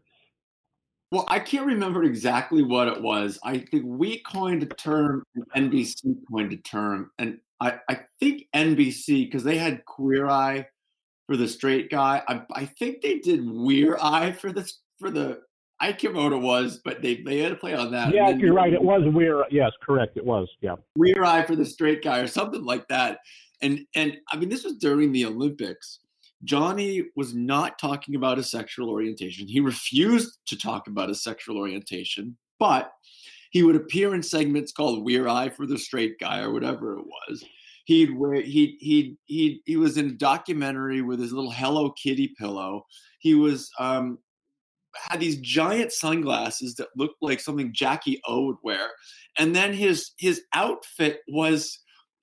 Well, 1.12 1.26
I 1.28 1.40
can't 1.40 1.66
remember 1.66 2.04
exactly 2.04 2.64
what 2.64 2.88
it 2.88 3.02
was. 3.02 3.38
I 3.44 3.58
think 3.58 3.84
we 3.86 4.20
coined 4.20 4.64
a 4.64 4.68
term, 4.68 5.24
NBC 5.54 6.16
coined 6.32 6.54
a 6.54 6.58
term, 6.58 7.12
and 7.20 7.40
I, 7.60 7.80
I 7.90 8.00
think 8.22 8.48
NBC 8.56 9.26
because 9.26 9.44
they 9.44 9.58
had 9.58 9.84
Queer 9.84 10.28
Eye 10.28 10.68
for 11.28 11.36
the 11.36 11.50
straight 11.50 11.92
guy. 11.92 12.24
I, 12.28 12.44
I 12.54 12.66
think 12.66 13.02
they 13.02 13.20
did 13.20 13.42
weird 13.46 14.00
Eye 14.02 14.32
for 14.32 14.54
the 14.54 14.72
for 15.00 15.12
the 15.12 15.42
I 15.82 15.92
can't 15.94 16.14
remember 16.14 16.38
what 16.38 16.44
it 16.44 16.46
was, 16.46 16.80
but 16.86 17.02
they 17.02 17.24
they 17.26 17.40
had 17.40 17.50
to 17.50 17.56
play 17.56 17.74
on 17.74 17.92
that. 17.92 18.14
Yeah, 18.14 18.30
you're 18.30 18.54
right. 18.54 18.72
It 18.72 18.82
was 18.82 19.02
Weir. 19.12 19.44
Yes, 19.50 19.72
correct. 19.82 20.16
It 20.16 20.24
was. 20.24 20.48
Yeah. 20.62 20.76
Weir 20.96 21.26
Eye 21.26 21.44
for 21.44 21.56
the 21.56 21.66
straight 21.66 22.04
guy 22.04 22.20
or 22.20 22.28
something 22.28 22.64
like 22.64 22.88
that. 22.90 23.20
And 23.62 23.86
and 23.96 24.18
I 24.32 24.38
mean, 24.38 24.50
this 24.50 24.64
was 24.64 24.78
during 24.78 25.12
the 25.12 25.26
Olympics. 25.26 26.00
Johnny 26.44 27.06
was 27.16 27.34
not 27.34 27.80
talking 27.80 28.16
about 28.16 28.38
his 28.38 28.50
sexual 28.50 28.90
orientation. 28.90 29.48
He 29.48 29.60
refused 29.60 30.40
to 30.48 30.58
talk 30.58 30.88
about 30.88 31.10
his 31.10 31.24
sexual 31.24 31.58
orientation, 31.58 32.38
but 32.60 32.92
he 33.52 33.64
would 33.64 33.76
appear 33.76 34.16
in 34.16 34.24
segments 34.24 34.72
called 34.72 35.04
Weir 35.04 35.28
Eye 35.28 35.50
for 35.50 35.66
the 35.66 35.78
Straight 35.78 36.20
Guy 36.20 36.42
or 36.42 36.52
whatever 36.52 36.98
it 36.98 37.06
was. 37.06 37.44
He'd 37.86 38.16
wear 38.16 38.36
he 38.36 38.78
he 38.80 39.18
he 39.26 39.62
he 39.66 39.78
was 39.78 39.98
in 39.98 40.06
a 40.08 40.14
documentary 40.14 41.02
with 41.02 41.20
his 41.20 41.34
little 41.34 41.52
Hello 41.52 41.92
Kitty 41.92 42.34
pillow. 42.38 42.86
He 43.20 43.34
was 43.34 43.70
um, 43.80 44.20
had 44.96 45.20
these 45.20 45.38
giant 45.38 45.92
sunglasses 45.92 46.76
that 46.76 46.90
looked 46.96 47.22
like 47.22 47.40
something 47.40 47.74
Jackie 47.74 48.22
O 48.28 48.46
would 48.46 48.58
wear, 48.64 48.90
and 49.38 49.56
then 49.56 49.74
his 49.74 50.12
his 50.18 50.44
outfit 50.54 51.22
was 51.28 51.80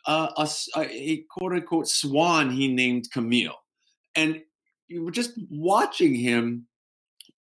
uh, 0.06 0.28
a, 0.76 0.80
a 0.80 1.24
quote 1.30 1.52
unquote 1.52 1.88
swan 1.88 2.50
he 2.50 2.68
named 2.68 3.10
Camille, 3.12 3.58
and 4.14 4.40
you 4.88 5.04
were 5.04 5.10
just 5.10 5.32
watching 5.50 6.14
him. 6.14 6.66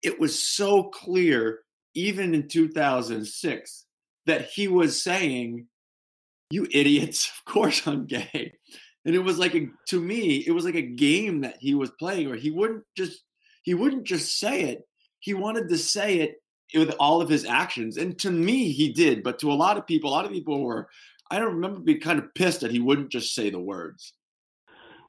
It 0.02 0.20
was 0.20 0.38
so 0.38 0.84
clear, 0.84 1.60
even 1.94 2.34
in 2.34 2.46
2006, 2.46 3.86
that 4.26 4.44
he 4.46 4.68
was 4.68 5.02
saying, 5.02 5.66
"You 6.50 6.66
idiots! 6.70 7.30
Of 7.38 7.52
course 7.52 7.86
I'm 7.86 8.06
gay." 8.06 8.52
And 9.04 9.14
it 9.14 9.20
was 9.20 9.38
like 9.38 9.54
a 9.54 9.68
to 9.88 10.00
me, 10.00 10.44
it 10.46 10.50
was 10.50 10.64
like 10.64 10.74
a 10.74 10.82
game 10.82 11.40
that 11.40 11.56
he 11.60 11.74
was 11.74 11.90
playing, 11.98 12.28
where 12.28 12.36
he 12.36 12.50
wouldn't 12.50 12.84
just 12.96 13.22
he 13.62 13.74
wouldn't 13.74 14.04
just 14.04 14.38
say 14.38 14.62
it, 14.62 14.82
he 15.20 15.34
wanted 15.34 15.68
to 15.68 15.78
say 15.78 16.18
it 16.18 16.42
with 16.74 16.94
all 17.00 17.20
of 17.20 17.28
his 17.28 17.44
actions. 17.44 17.96
And 17.96 18.18
to 18.20 18.30
me, 18.30 18.72
he 18.72 18.92
did. 18.92 19.22
But 19.22 19.38
to 19.40 19.50
a 19.50 19.54
lot 19.54 19.78
of 19.78 19.86
people, 19.86 20.10
a 20.10 20.12
lot 20.12 20.24
of 20.24 20.32
people 20.32 20.62
were, 20.62 20.88
I 21.30 21.38
don't 21.38 21.54
remember 21.54 21.80
being 21.80 22.00
kind 22.00 22.18
of 22.18 22.34
pissed 22.34 22.60
that 22.60 22.70
he 22.70 22.80
wouldn't 22.80 23.10
just 23.10 23.34
say 23.34 23.50
the 23.50 23.60
words. 23.60 24.12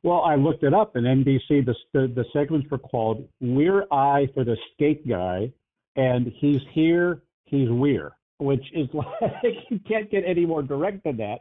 Well, 0.02 0.22
I 0.22 0.36
looked 0.36 0.64
it 0.64 0.74
up, 0.74 0.96
and 0.96 1.06
NBC 1.06 1.66
the 1.66 1.76
the, 1.94 2.08
the 2.16 2.26
segments 2.32 2.68
were 2.72 2.78
called 2.78 3.28
"We're 3.42 3.86
I 3.92 4.30
for 4.34 4.46
the 4.46 4.56
Skate 4.74 5.06
Guy," 5.08 5.52
and 5.98 6.32
he's 6.38 6.62
here, 6.72 7.24
he's 7.44 7.70
we're, 7.70 8.14
which 8.38 8.64
is 8.74 8.88
like 8.94 9.58
you 9.70 9.80
can't 9.86 10.10
get 10.10 10.24
any 10.26 10.46
more 10.46 10.64
direct 10.64 11.04
than 11.04 11.18
that. 11.18 11.40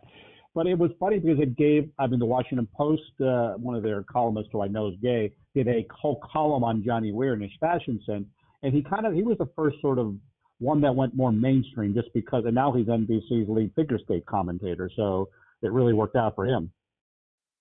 But 0.55 0.67
it 0.67 0.77
was 0.77 0.91
funny 0.99 1.21
because 1.21 1.39
it 1.39 1.57
gave, 1.57 1.89
I 2.01 2.09
mean, 2.09 2.19
the 2.19 2.27
Washington 2.27 2.67
Post, 2.77 3.03
uh, 3.21 3.53
one 3.59 3.77
of 3.77 3.85
their 3.85 4.03
columnists 4.03 4.51
who 4.51 4.63
I 4.63 4.67
know 4.67 4.89
is 4.89 4.95
gay, 5.01 5.33
did 5.55 5.69
a 5.69 5.87
whole 5.91 6.21
column 6.33 6.65
on 6.65 6.83
Johnny 6.83 7.13
Weir 7.13 7.35
and 7.35 7.43
his 7.43 7.53
fashion 7.61 8.01
sense, 8.05 8.27
and 8.63 8.75
he 8.75 8.83
kind 8.83 9.07
of 9.07 9.15
he 9.15 9.23
was 9.23 9.39
the 9.39 9.49
first 9.57 9.81
sort 9.81 9.99
of 9.99 10.15
one 10.59 10.81
that 10.81 10.95
went 10.95 11.15
more 11.15 11.33
mainstream 11.33 11.95
just 11.95 12.09
because, 12.13 12.45
and 12.45 12.55
now 12.55 12.73
he's 12.73 12.87
NBC's 12.87 13.49
lead 13.49 13.73
figure 13.77 13.99
skate 13.99 14.27
commentator, 14.27 14.91
so 14.95 15.29
it 15.63 15.73
really 15.73 15.93
worked 15.93 16.17
out 16.17 16.35
for 16.35 16.47
him. 16.47 16.73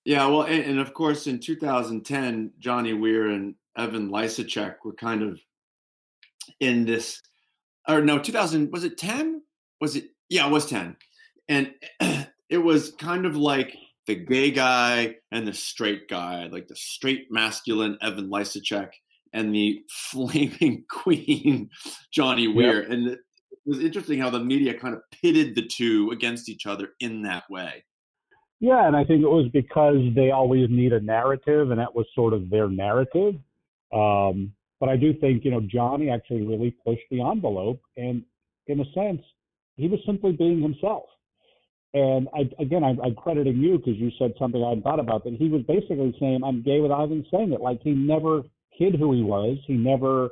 Yeah, 0.04 0.26
well, 0.28 0.44
and, 0.44 0.64
and, 0.64 0.80
of 0.80 0.94
course, 0.94 1.28
in 1.28 1.40
2010, 1.40 2.54
Johnny 2.60 2.94
Weir 2.94 3.28
and 3.28 3.56
Evan 3.78 4.10
Lysacek 4.10 4.76
were 4.86 4.94
kind 4.94 5.22
of 5.22 5.40
in 6.60 6.86
this, 6.86 7.22
or 7.88 8.02
no, 8.02 8.18
2000 8.18 8.72
was 8.72 8.84
it 8.84 8.98
10? 8.98 9.42
Was 9.82 9.96
it? 9.96 10.06
Yeah, 10.30 10.48
it 10.48 10.52
was 10.52 10.66
10, 10.66 10.96
and 11.50 11.74
it 12.50 12.58
was 12.58 12.92
kind 12.94 13.26
of 13.26 13.36
like 13.36 13.76
the 14.08 14.16
gay 14.16 14.50
guy 14.50 15.16
and 15.32 15.46
the 15.46 15.54
straight 15.54 16.08
guy, 16.08 16.48
like 16.48 16.68
the 16.68 16.76
straight 16.76 17.28
masculine 17.30 17.98
Evan 18.02 18.30
Lysacek 18.30 18.90
and 19.38 19.54
the 19.54 19.84
flaming 19.90 20.84
queen 20.90 21.70
Johnny 22.12 22.48
Weir, 22.48 22.82
yep. 22.82 22.92
and 22.92 23.08
it 23.10 23.20
was 23.66 23.80
interesting 23.80 24.20
how 24.20 24.32
the 24.32 24.40
media 24.40 24.74
kind 24.74 24.96
of 24.96 25.02
pitted 25.12 25.56
the 25.56 25.68
two 25.68 26.10
against 26.12 26.50
each 26.50 26.66
other 26.66 26.90
in 27.00 27.22
that 27.24 27.44
way. 27.50 27.84
Yeah, 28.60 28.88
and 28.88 28.96
I 28.96 29.04
think 29.04 29.22
it 29.22 29.30
was 29.30 29.48
because 29.54 29.98
they 30.16 30.32
always 30.32 30.68
need 30.72 30.92
a 30.92 31.00
narrative, 31.00 31.70
and 31.70 31.80
that 31.80 31.94
was 31.94 32.08
sort 32.16 32.34
of 32.34 32.50
their 32.50 32.68
narrative. 32.68 33.36
Um, 33.94 34.54
but 34.80 34.90
I 34.90 34.98
do 34.98 35.14
think, 35.14 35.46
you 35.46 35.52
know, 35.52 35.62
Johnny 35.62 36.10
actually 36.10 36.42
really 36.42 36.76
pushed 36.84 37.04
the 37.12 37.22
envelope, 37.22 37.80
and 37.96 38.24
in 38.66 38.80
a 38.80 38.86
sense, 38.94 39.22
he 39.76 39.88
was 39.88 40.00
simply 40.06 40.32
being 40.32 40.62
himself. 40.62 41.06
And 41.94 42.28
I, 42.36 42.50
again, 42.60 42.84
I, 42.84 42.96
I'm 43.04 43.16
crediting 43.16 43.58
you 43.58 43.78
because 43.78 43.96
you 43.98 44.10
said 44.18 44.34
something 44.40 44.64
I 44.64 44.70
hadn't 44.70 44.84
thought 44.84 45.00
about 45.00 45.24
that. 45.24 45.36
He 45.36 45.50
was 45.50 45.62
basically 45.68 46.16
saying, 46.20 46.42
"I'm 46.44 46.64
gay" 46.64 46.80
without 46.80 47.06
even 47.06 47.26
saying 47.32 47.54
it. 47.54 47.62
Like 47.62 47.82
he 47.84 47.92
never 47.92 48.42
hid 48.78 48.96
who 48.96 49.14
he 49.14 49.24
was. 49.24 49.58
He 49.66 49.74
never, 49.74 50.30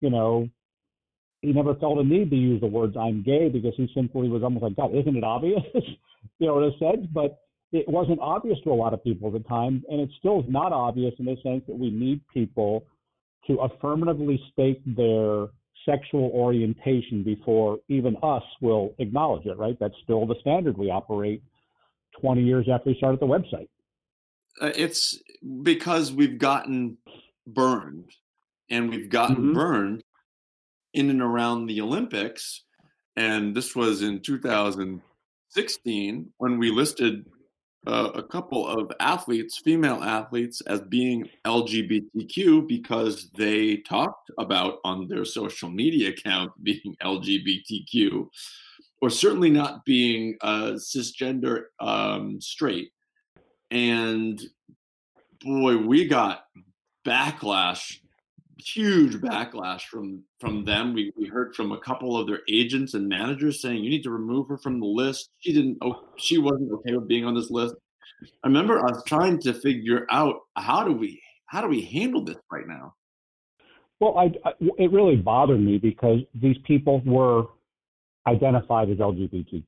you 0.00 0.10
know, 0.10 0.48
he 1.42 1.52
never 1.52 1.74
felt 1.74 1.98
a 1.98 2.04
need 2.04 2.30
to 2.30 2.36
use 2.36 2.60
the 2.60 2.66
words 2.66 2.96
"I'm 2.96 3.22
gay" 3.22 3.48
because 3.48 3.74
he 3.76 3.90
simply 3.94 4.28
was 4.28 4.42
almost 4.42 4.62
like, 4.62 4.76
"God, 4.76 4.94
isn't 4.94 5.16
it 5.16 5.24
obvious?" 5.24 5.62
you 6.38 6.46
know, 6.46 6.62
in 6.62 6.72
a. 6.72 6.96
But 7.12 7.38
it 7.72 7.88
wasn't 7.88 8.20
obvious 8.20 8.58
to 8.64 8.70
a 8.70 8.74
lot 8.74 8.94
of 8.94 9.02
people 9.02 9.28
at 9.28 9.42
the 9.42 9.48
time, 9.48 9.84
and 9.90 10.00
it 10.00 10.08
still 10.18 10.40
is 10.40 10.46
not 10.48 10.72
obvious 10.72 11.14
in 11.18 11.26
the 11.26 11.36
sense 11.42 11.62
that 11.66 11.78
we 11.78 11.90
need 11.90 12.20
people 12.32 12.86
to 13.46 13.54
affirmatively 13.56 14.40
state 14.52 14.80
their 14.96 15.48
sexual 15.84 16.30
orientation 16.32 17.22
before 17.22 17.78
even 17.88 18.16
us 18.22 18.42
will 18.60 18.94
acknowledge 18.98 19.44
it, 19.44 19.58
right? 19.58 19.76
That's 19.78 19.94
still 20.02 20.26
the 20.26 20.36
standard 20.40 20.78
we 20.78 20.90
operate 20.90 21.42
20 22.20 22.42
years 22.42 22.66
after 22.72 22.90
we 22.90 22.96
started 22.96 23.20
the 23.20 23.26
website. 23.26 23.68
Uh, 24.60 24.70
it's 24.74 25.20
because 25.62 26.12
we've 26.12 26.38
gotten 26.38 26.96
burned 27.46 28.10
and 28.70 28.90
we've 28.90 29.08
gotten 29.08 29.36
mm-hmm. 29.36 29.54
burned 29.54 30.02
in 30.94 31.10
and 31.10 31.22
around 31.22 31.66
the 31.66 31.80
Olympics. 31.80 32.62
And 33.16 33.54
this 33.54 33.76
was 33.76 34.02
in 34.02 34.20
2016 34.20 36.32
when 36.38 36.58
we 36.58 36.70
listed 36.70 37.26
uh, 37.86 38.10
a 38.14 38.22
couple 38.22 38.66
of 38.66 38.90
athletes, 38.98 39.58
female 39.58 40.02
athletes, 40.02 40.62
as 40.62 40.80
being 40.80 41.28
LGBTQ 41.44 42.66
because 42.66 43.28
they 43.36 43.76
talked 43.78 44.30
about 44.38 44.78
on 44.84 45.06
their 45.06 45.24
social 45.24 45.68
media 45.68 46.10
account 46.10 46.50
being 46.62 46.96
LGBTQ, 47.02 48.26
or 49.02 49.10
certainly 49.10 49.50
not 49.50 49.84
being 49.84 50.36
uh, 50.40 50.72
cisgender 50.72 51.64
um, 51.78 52.40
straight. 52.40 52.90
And 53.70 54.42
boy, 55.40 55.76
we 55.76 56.06
got 56.06 56.46
backlash 57.04 57.98
huge 58.64 59.16
backlash 59.16 59.82
from 59.82 60.22
from 60.40 60.64
them. 60.64 60.94
We, 60.94 61.12
we 61.16 61.26
heard 61.26 61.54
from 61.54 61.72
a 61.72 61.78
couple 61.78 62.16
of 62.16 62.26
their 62.26 62.40
agents 62.48 62.94
and 62.94 63.08
managers 63.08 63.60
saying 63.60 63.82
you 63.82 63.90
need 63.90 64.02
to 64.04 64.10
remove 64.10 64.48
her 64.48 64.58
from 64.58 64.80
the 64.80 64.86
list. 64.86 65.30
She 65.40 65.52
didn't. 65.52 65.78
Oh, 65.82 66.04
she 66.16 66.38
wasn't 66.38 66.72
okay 66.72 66.94
with 66.94 67.08
being 67.08 67.24
on 67.24 67.34
this 67.34 67.50
list. 67.50 67.74
I 68.42 68.48
remember 68.48 68.84
us 68.84 69.02
trying 69.06 69.40
to 69.42 69.52
figure 69.52 70.06
out 70.10 70.40
how 70.56 70.84
do 70.84 70.92
we 70.92 71.20
how 71.46 71.60
do 71.60 71.68
we 71.68 71.82
handle 71.82 72.24
this 72.24 72.36
right 72.50 72.66
now. 72.66 72.94
Well, 74.00 74.18
I, 74.18 74.32
I 74.44 74.52
it 74.78 74.92
really 74.92 75.16
bothered 75.16 75.60
me 75.60 75.78
because 75.78 76.20
these 76.34 76.56
people 76.66 77.02
were 77.04 77.46
identified 78.26 78.90
as 78.90 78.98
LGBTQ. 78.98 79.64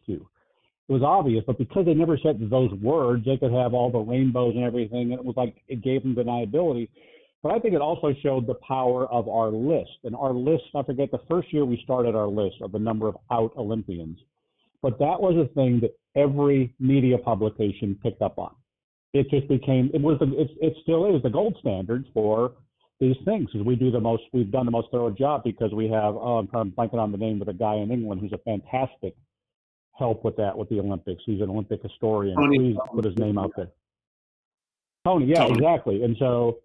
It 0.88 0.92
was 0.92 1.02
obvious, 1.02 1.42
but 1.44 1.58
because 1.58 1.84
they 1.84 1.94
never 1.94 2.16
said 2.16 2.38
those 2.48 2.72
words, 2.74 3.24
they 3.24 3.36
could 3.36 3.52
have 3.52 3.74
all 3.74 3.90
the 3.90 3.98
rainbows 3.98 4.54
and 4.54 4.64
everything, 4.64 5.10
and 5.10 5.14
it 5.14 5.24
was 5.24 5.36
like 5.36 5.56
it 5.68 5.82
gave 5.82 6.02
them 6.02 6.14
deniability. 6.14 6.88
But 7.46 7.54
I 7.54 7.58
think 7.60 7.74
it 7.74 7.80
also 7.80 8.12
showed 8.24 8.48
the 8.48 8.56
power 8.66 9.06
of 9.06 9.28
our 9.28 9.50
list. 9.50 9.98
And 10.02 10.16
our 10.16 10.32
list, 10.32 10.64
I 10.74 10.82
forget 10.82 11.12
the 11.12 11.20
first 11.30 11.52
year 11.52 11.64
we 11.64 11.80
started 11.84 12.16
our 12.16 12.26
list 12.26 12.56
of 12.60 12.72
the 12.72 12.78
number 12.80 13.06
of 13.06 13.16
out 13.30 13.52
Olympians. 13.56 14.18
But 14.82 14.98
that 14.98 15.20
was 15.20 15.36
a 15.36 15.54
thing 15.54 15.78
that 15.78 15.96
every 16.20 16.74
media 16.80 17.16
publication 17.18 17.96
picked 18.02 18.20
up 18.20 18.36
on. 18.40 18.52
It 19.12 19.30
just 19.30 19.46
became, 19.46 19.92
it 19.94 20.00
was, 20.00 20.18
it, 20.22 20.50
it 20.60 20.76
still 20.82 21.14
is 21.14 21.22
the 21.22 21.30
gold 21.30 21.56
standard 21.60 22.06
for 22.12 22.54
these 22.98 23.14
things 23.24 23.48
because 23.52 23.64
we 23.64 23.76
do 23.76 23.92
the 23.92 24.00
most, 24.00 24.24
we've 24.32 24.50
done 24.50 24.64
the 24.64 24.72
most 24.72 24.88
thorough 24.90 25.12
job 25.12 25.44
because 25.44 25.72
we 25.72 25.84
have, 25.84 26.16
oh, 26.16 26.44
I'm 26.52 26.72
blanking 26.72 26.94
on 26.94 27.12
the 27.12 27.18
name 27.18 27.40
of 27.40 27.46
a 27.46 27.52
guy 27.52 27.76
in 27.76 27.92
England 27.92 28.22
who's 28.22 28.32
a 28.32 28.38
fantastic 28.38 29.14
help 29.92 30.24
with 30.24 30.34
that 30.38 30.58
with 30.58 30.68
the 30.68 30.80
Olympics. 30.80 31.22
He's 31.24 31.40
an 31.40 31.50
Olympic 31.50 31.80
historian. 31.80 32.34
Tony. 32.34 32.58
Please 32.58 32.76
put 32.92 33.04
his 33.04 33.16
name 33.18 33.38
out 33.38 33.52
there. 33.56 33.68
Tony, 35.04 35.26
yeah, 35.26 35.44
Tony. 35.44 35.52
exactly. 35.52 36.02
And 36.02 36.16
so 36.18 36.58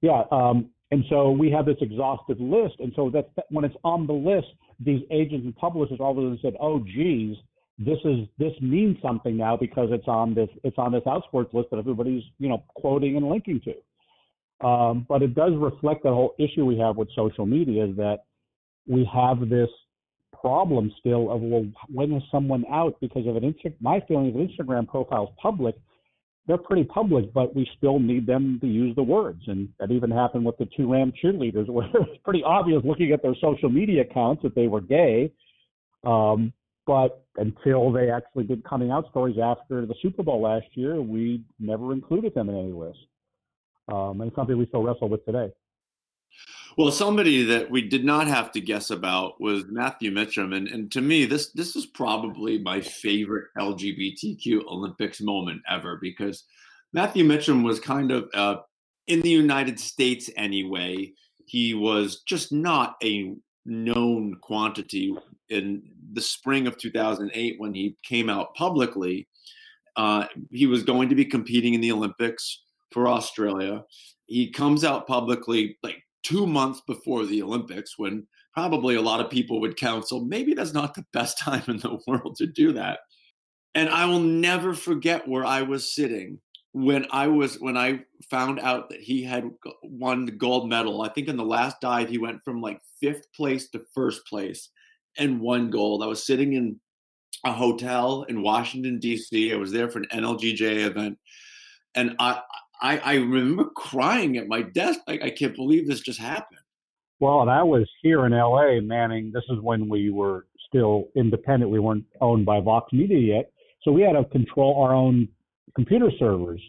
yeah, 0.00 0.22
um, 0.30 0.70
and 0.90 1.04
so 1.10 1.30
we 1.30 1.50
have 1.50 1.66
this 1.66 1.76
exhaustive 1.80 2.40
list, 2.40 2.76
and 2.78 2.92
so 2.96 3.10
that 3.10 3.30
when 3.50 3.64
it's 3.64 3.76
on 3.84 4.06
the 4.06 4.12
list, 4.12 4.48
these 4.80 5.02
agents 5.10 5.44
and 5.44 5.56
publishers 5.56 5.98
all 6.00 6.12
of 6.12 6.18
a 6.18 6.20
sudden 6.20 6.38
said, 6.40 6.54
"Oh, 6.60 6.80
geez, 6.80 7.36
this 7.78 7.98
is 8.04 8.26
this 8.38 8.52
means 8.60 8.96
something 9.02 9.36
now 9.36 9.56
because 9.56 9.88
it's 9.92 10.08
on 10.08 10.34
this 10.34 10.48
it's 10.64 10.78
on 10.78 10.92
this 10.92 11.02
outsports 11.04 11.52
list 11.52 11.70
that 11.70 11.78
everybody's 11.78 12.22
you 12.38 12.48
know 12.48 12.62
quoting 12.74 13.16
and 13.16 13.28
linking 13.28 13.60
to." 13.60 14.66
Um, 14.66 15.06
but 15.08 15.22
it 15.22 15.34
does 15.34 15.52
reflect 15.56 16.02
the 16.02 16.10
whole 16.10 16.34
issue 16.38 16.64
we 16.64 16.78
have 16.78 16.96
with 16.96 17.08
social 17.14 17.46
media 17.46 17.84
is 17.86 17.96
that 17.96 18.24
we 18.88 19.08
have 19.12 19.48
this 19.48 19.68
problem 20.40 20.92
still 20.98 21.30
of 21.30 21.40
well, 21.40 21.66
when 21.92 22.12
is 22.12 22.22
someone 22.30 22.64
out 22.72 22.96
because 23.00 23.26
of 23.26 23.36
an 23.36 23.42
Insta- 23.42 23.74
my 23.80 24.00
feeling 24.08 24.28
is 24.28 24.34
that 24.34 24.64
Instagram 24.64 24.88
profile 24.88 25.24
is 25.24 25.34
public 25.40 25.76
they're 26.48 26.56
pretty 26.56 26.84
public, 26.84 27.32
but 27.34 27.54
we 27.54 27.68
still 27.76 28.00
need 28.00 28.26
them 28.26 28.58
to 28.62 28.66
use 28.66 28.96
the 28.96 29.02
words. 29.02 29.42
And 29.46 29.68
that 29.78 29.90
even 29.90 30.10
happened 30.10 30.46
with 30.46 30.56
the 30.56 30.66
two 30.76 30.90
Ram 30.90 31.12
cheerleaders, 31.22 31.68
where 31.68 31.86
it 31.86 32.00
was 32.00 32.18
pretty 32.24 32.42
obvious 32.42 32.82
looking 32.84 33.12
at 33.12 33.22
their 33.22 33.34
social 33.40 33.68
media 33.68 34.02
accounts 34.02 34.42
that 34.42 34.54
they 34.54 34.66
were 34.66 34.80
gay. 34.80 35.30
Um, 36.04 36.52
but 36.86 37.22
until 37.36 37.92
they 37.92 38.10
actually 38.10 38.44
did 38.44 38.64
coming 38.64 38.90
out 38.90 39.10
stories 39.10 39.36
after 39.42 39.84
the 39.84 39.94
Super 40.00 40.22
Bowl 40.22 40.40
last 40.40 40.66
year, 40.72 41.02
we 41.02 41.44
never 41.60 41.92
included 41.92 42.34
them 42.34 42.48
in 42.48 42.56
any 42.56 42.72
list. 42.72 42.98
Um, 43.92 44.20
and 44.20 44.28
it's 44.28 44.36
something 44.36 44.56
we 44.56 44.66
still 44.66 44.82
wrestle 44.82 45.10
with 45.10 45.24
today. 45.26 45.52
Well, 46.76 46.92
somebody 46.92 47.42
that 47.42 47.68
we 47.68 47.82
did 47.82 48.04
not 48.04 48.28
have 48.28 48.52
to 48.52 48.60
guess 48.60 48.90
about 48.90 49.40
was 49.40 49.64
Matthew 49.68 50.12
Mitcham, 50.12 50.52
and, 50.52 50.68
and 50.68 50.92
to 50.92 51.00
me, 51.00 51.24
this 51.24 51.50
this 51.50 51.74
is 51.74 51.86
probably 51.86 52.58
my 52.58 52.80
favorite 52.80 53.46
LGBTQ 53.58 54.64
Olympics 54.66 55.20
moment 55.20 55.60
ever 55.68 55.98
because 56.00 56.44
Matthew 56.92 57.24
Mitcham 57.24 57.64
was 57.64 57.80
kind 57.80 58.12
of 58.12 58.28
uh, 58.32 58.58
in 59.08 59.20
the 59.22 59.30
United 59.30 59.80
States 59.80 60.30
anyway. 60.36 61.12
He 61.46 61.74
was 61.74 62.22
just 62.28 62.52
not 62.52 62.96
a 63.02 63.34
known 63.64 64.36
quantity 64.40 65.16
in 65.48 65.82
the 66.12 66.20
spring 66.20 66.66
of 66.66 66.76
2008 66.76 67.58
when 67.58 67.74
he 67.74 67.96
came 68.04 68.30
out 68.30 68.54
publicly. 68.54 69.26
Uh, 69.96 70.26
he 70.50 70.66
was 70.66 70.84
going 70.84 71.08
to 71.08 71.14
be 71.14 71.24
competing 71.24 71.74
in 71.74 71.80
the 71.80 71.90
Olympics 71.90 72.62
for 72.92 73.08
Australia. 73.08 73.84
He 74.26 74.50
comes 74.50 74.84
out 74.84 75.06
publicly 75.06 75.76
like 75.82 76.02
two 76.28 76.46
months 76.46 76.80
before 76.86 77.24
the 77.24 77.42
Olympics 77.42 77.98
when 77.98 78.26
probably 78.52 78.96
a 78.96 79.02
lot 79.02 79.20
of 79.20 79.30
people 79.30 79.60
would 79.60 79.76
counsel 79.76 80.24
maybe 80.24 80.52
that's 80.54 80.72
not 80.72 80.94
the 80.94 81.04
best 81.12 81.38
time 81.38 81.62
in 81.68 81.78
the 81.78 81.98
world 82.06 82.36
to 82.36 82.46
do 82.46 82.72
that. 82.72 83.00
And 83.74 83.88
I 83.88 84.06
will 84.06 84.20
never 84.20 84.74
forget 84.74 85.28
where 85.28 85.44
I 85.44 85.62
was 85.62 85.94
sitting 85.94 86.40
when 86.72 87.06
I 87.10 87.26
was 87.26 87.58
when 87.60 87.76
I 87.76 88.04
found 88.30 88.60
out 88.60 88.90
that 88.90 89.00
he 89.00 89.22
had 89.22 89.50
won 89.82 90.26
the 90.26 90.32
gold 90.32 90.68
medal, 90.68 91.02
I 91.02 91.08
think 91.08 91.28
in 91.28 91.36
the 91.36 91.44
last 91.44 91.80
dive 91.80 92.08
he 92.08 92.18
went 92.18 92.42
from 92.44 92.60
like 92.60 92.80
fifth 93.00 93.32
place 93.32 93.68
to 93.70 93.84
first 93.94 94.26
place 94.26 94.68
and 95.16 95.40
won 95.40 95.70
gold. 95.70 96.02
I 96.02 96.06
was 96.06 96.24
sitting 96.24 96.52
in 96.52 96.78
a 97.44 97.52
hotel 97.52 98.24
in 98.28 98.42
Washington 98.42 98.98
D.C. 98.98 99.52
I 99.52 99.56
was 99.56 99.72
there 99.72 99.88
for 99.88 99.98
an 99.98 100.06
NLGJ 100.12 100.86
event, 100.86 101.18
and 101.94 102.14
I 102.18 102.42
I, 102.80 102.98
I 102.98 103.14
remember 103.14 103.64
crying 103.76 104.36
at 104.36 104.48
my 104.48 104.62
desk. 104.62 105.00
I 105.06 105.30
can't 105.30 105.54
believe 105.54 105.86
this 105.86 106.00
just 106.00 106.20
happened. 106.20 106.60
Well, 107.20 107.40
and 107.40 107.50
I 107.50 107.62
was 107.62 107.88
here 108.02 108.26
in 108.26 108.32
L.A. 108.32 108.80
Manning. 108.80 109.32
This 109.32 109.42
is 109.50 109.58
when 109.60 109.88
we 109.88 110.10
were 110.10 110.46
still 110.68 111.08
independent. 111.16 111.70
We 111.70 111.80
weren't 111.80 112.04
owned 112.20 112.46
by 112.46 112.60
Vox 112.60 112.92
Media 112.92 113.36
yet, 113.36 113.52
so 113.82 113.90
we 113.90 114.02
had 114.02 114.12
to 114.12 114.24
control 114.26 114.80
our 114.82 114.94
own 114.94 115.28
computer 115.74 116.10
servers. 116.18 116.60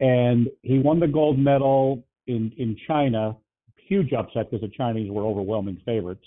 And 0.00 0.48
he 0.62 0.80
won 0.80 0.98
the 0.98 1.06
gold 1.06 1.38
medal 1.38 2.04
in 2.26 2.52
in 2.58 2.76
China. 2.88 3.36
Huge 3.88 4.12
upset 4.12 4.50
because 4.50 4.68
the 4.68 4.74
Chinese 4.76 5.10
were 5.10 5.24
overwhelming 5.24 5.80
favorites. 5.84 6.24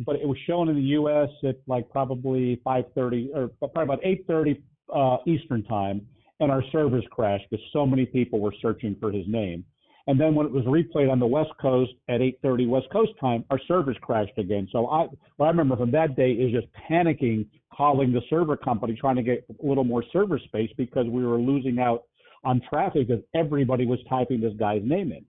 But 0.00 0.16
it 0.16 0.28
was 0.28 0.38
shown 0.46 0.68
in 0.68 0.76
the 0.76 0.82
U.S. 0.82 1.28
at 1.42 1.56
like 1.66 1.90
probably 1.90 2.60
5:30 2.64 3.34
or 3.34 3.48
probably 3.58 3.82
about 3.82 4.02
8:30 4.02 4.62
uh, 4.94 5.16
Eastern 5.26 5.64
time, 5.64 6.06
and 6.40 6.50
our 6.50 6.62
servers 6.70 7.04
crashed 7.10 7.44
because 7.50 7.64
so 7.72 7.86
many 7.86 8.06
people 8.06 8.40
were 8.40 8.54
searching 8.60 8.96
for 9.00 9.10
his 9.10 9.26
name. 9.26 9.64
And 10.06 10.18
then 10.18 10.34
when 10.34 10.46
it 10.46 10.52
was 10.52 10.64
replayed 10.64 11.12
on 11.12 11.20
the 11.20 11.26
West 11.26 11.50
Coast 11.60 11.92
at 12.08 12.22
8:30 12.22 12.66
West 12.66 12.86
Coast 12.90 13.12
time, 13.20 13.44
our 13.50 13.58
servers 13.68 13.96
crashed 14.00 14.38
again. 14.38 14.66
So 14.72 14.86
I, 14.86 15.06
what 15.36 15.46
I 15.46 15.50
remember 15.50 15.76
from 15.76 15.90
that 15.90 16.16
day 16.16 16.32
is 16.32 16.50
just 16.50 16.66
panicking, 16.90 17.46
calling 17.74 18.12
the 18.12 18.22
server 18.30 18.56
company, 18.56 18.94
trying 18.94 19.16
to 19.16 19.22
get 19.22 19.44
a 19.50 19.66
little 19.66 19.84
more 19.84 20.02
server 20.12 20.38
space 20.38 20.70
because 20.78 21.06
we 21.06 21.26
were 21.26 21.38
losing 21.38 21.78
out 21.78 22.04
on 22.44 22.62
traffic 22.70 23.08
because 23.08 23.22
everybody 23.34 23.84
was 23.84 23.98
typing 24.08 24.40
this 24.40 24.54
guy's 24.58 24.82
name 24.82 25.12
in. 25.12 25.24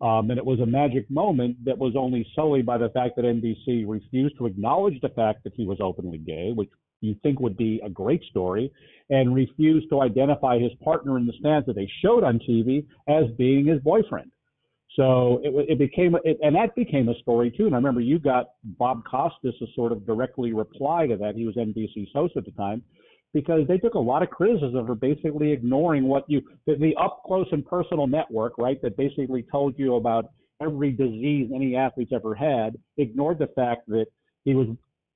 Um, 0.00 0.30
and 0.30 0.38
it 0.38 0.44
was 0.44 0.60
a 0.60 0.66
magic 0.66 1.08
moment 1.10 1.62
that 1.64 1.78
was 1.78 1.94
only 1.96 2.26
sullied 2.34 2.66
by 2.66 2.78
the 2.78 2.88
fact 2.90 3.16
that 3.16 3.24
NBC 3.24 3.84
refused 3.86 4.36
to 4.38 4.46
acknowledge 4.46 5.00
the 5.00 5.08
fact 5.10 5.44
that 5.44 5.52
he 5.54 5.66
was 5.66 5.78
openly 5.80 6.18
gay, 6.18 6.52
which 6.52 6.70
you 7.04 7.16
think 7.22 7.40
would 7.40 7.56
be 7.56 7.80
a 7.84 7.90
great 7.90 8.22
story, 8.30 8.72
and 9.10 9.34
refused 9.34 9.88
to 9.90 10.00
identify 10.00 10.58
his 10.58 10.72
partner 10.82 11.18
in 11.18 11.26
the 11.26 11.34
stands 11.38 11.66
that 11.66 11.76
they 11.76 11.90
showed 12.02 12.24
on 12.24 12.38
TV 12.38 12.86
as 13.08 13.24
being 13.36 13.66
his 13.66 13.80
boyfriend. 13.80 14.30
So 14.96 15.40
it, 15.42 15.70
it 15.70 15.78
became, 15.78 16.16
it, 16.24 16.38
and 16.42 16.54
that 16.54 16.74
became 16.76 17.08
a 17.08 17.14
story 17.20 17.50
too. 17.50 17.66
And 17.66 17.74
I 17.74 17.78
remember 17.78 18.00
you 18.00 18.18
got 18.18 18.50
Bob 18.78 19.02
Costas 19.04 19.54
to 19.58 19.66
sort 19.74 19.92
of 19.92 20.06
directly 20.06 20.52
reply 20.52 21.06
to 21.08 21.16
that. 21.16 21.34
He 21.34 21.44
was 21.44 21.56
NBC's 21.56 22.10
host 22.14 22.36
at 22.36 22.44
the 22.44 22.52
time 22.52 22.82
because 23.32 23.66
they 23.66 23.78
took 23.78 23.94
a 23.94 23.98
lot 23.98 24.22
of 24.22 24.30
criticism 24.30 24.86
for 24.86 24.94
basically 24.94 25.50
ignoring 25.50 26.04
what 26.04 26.24
you, 26.28 26.40
the, 26.66 26.76
the 26.76 26.94
up 26.94 27.22
close 27.26 27.48
and 27.50 27.66
personal 27.66 28.06
network, 28.06 28.56
right, 28.56 28.80
that 28.82 28.96
basically 28.96 29.44
told 29.50 29.76
you 29.76 29.96
about 29.96 30.26
every 30.62 30.92
disease 30.92 31.50
any 31.52 31.74
athlete's 31.74 32.12
ever 32.14 32.34
had, 32.34 32.78
ignored 32.96 33.40
the 33.40 33.48
fact 33.48 33.88
that 33.88 34.06
he 34.44 34.54
was 34.54 34.68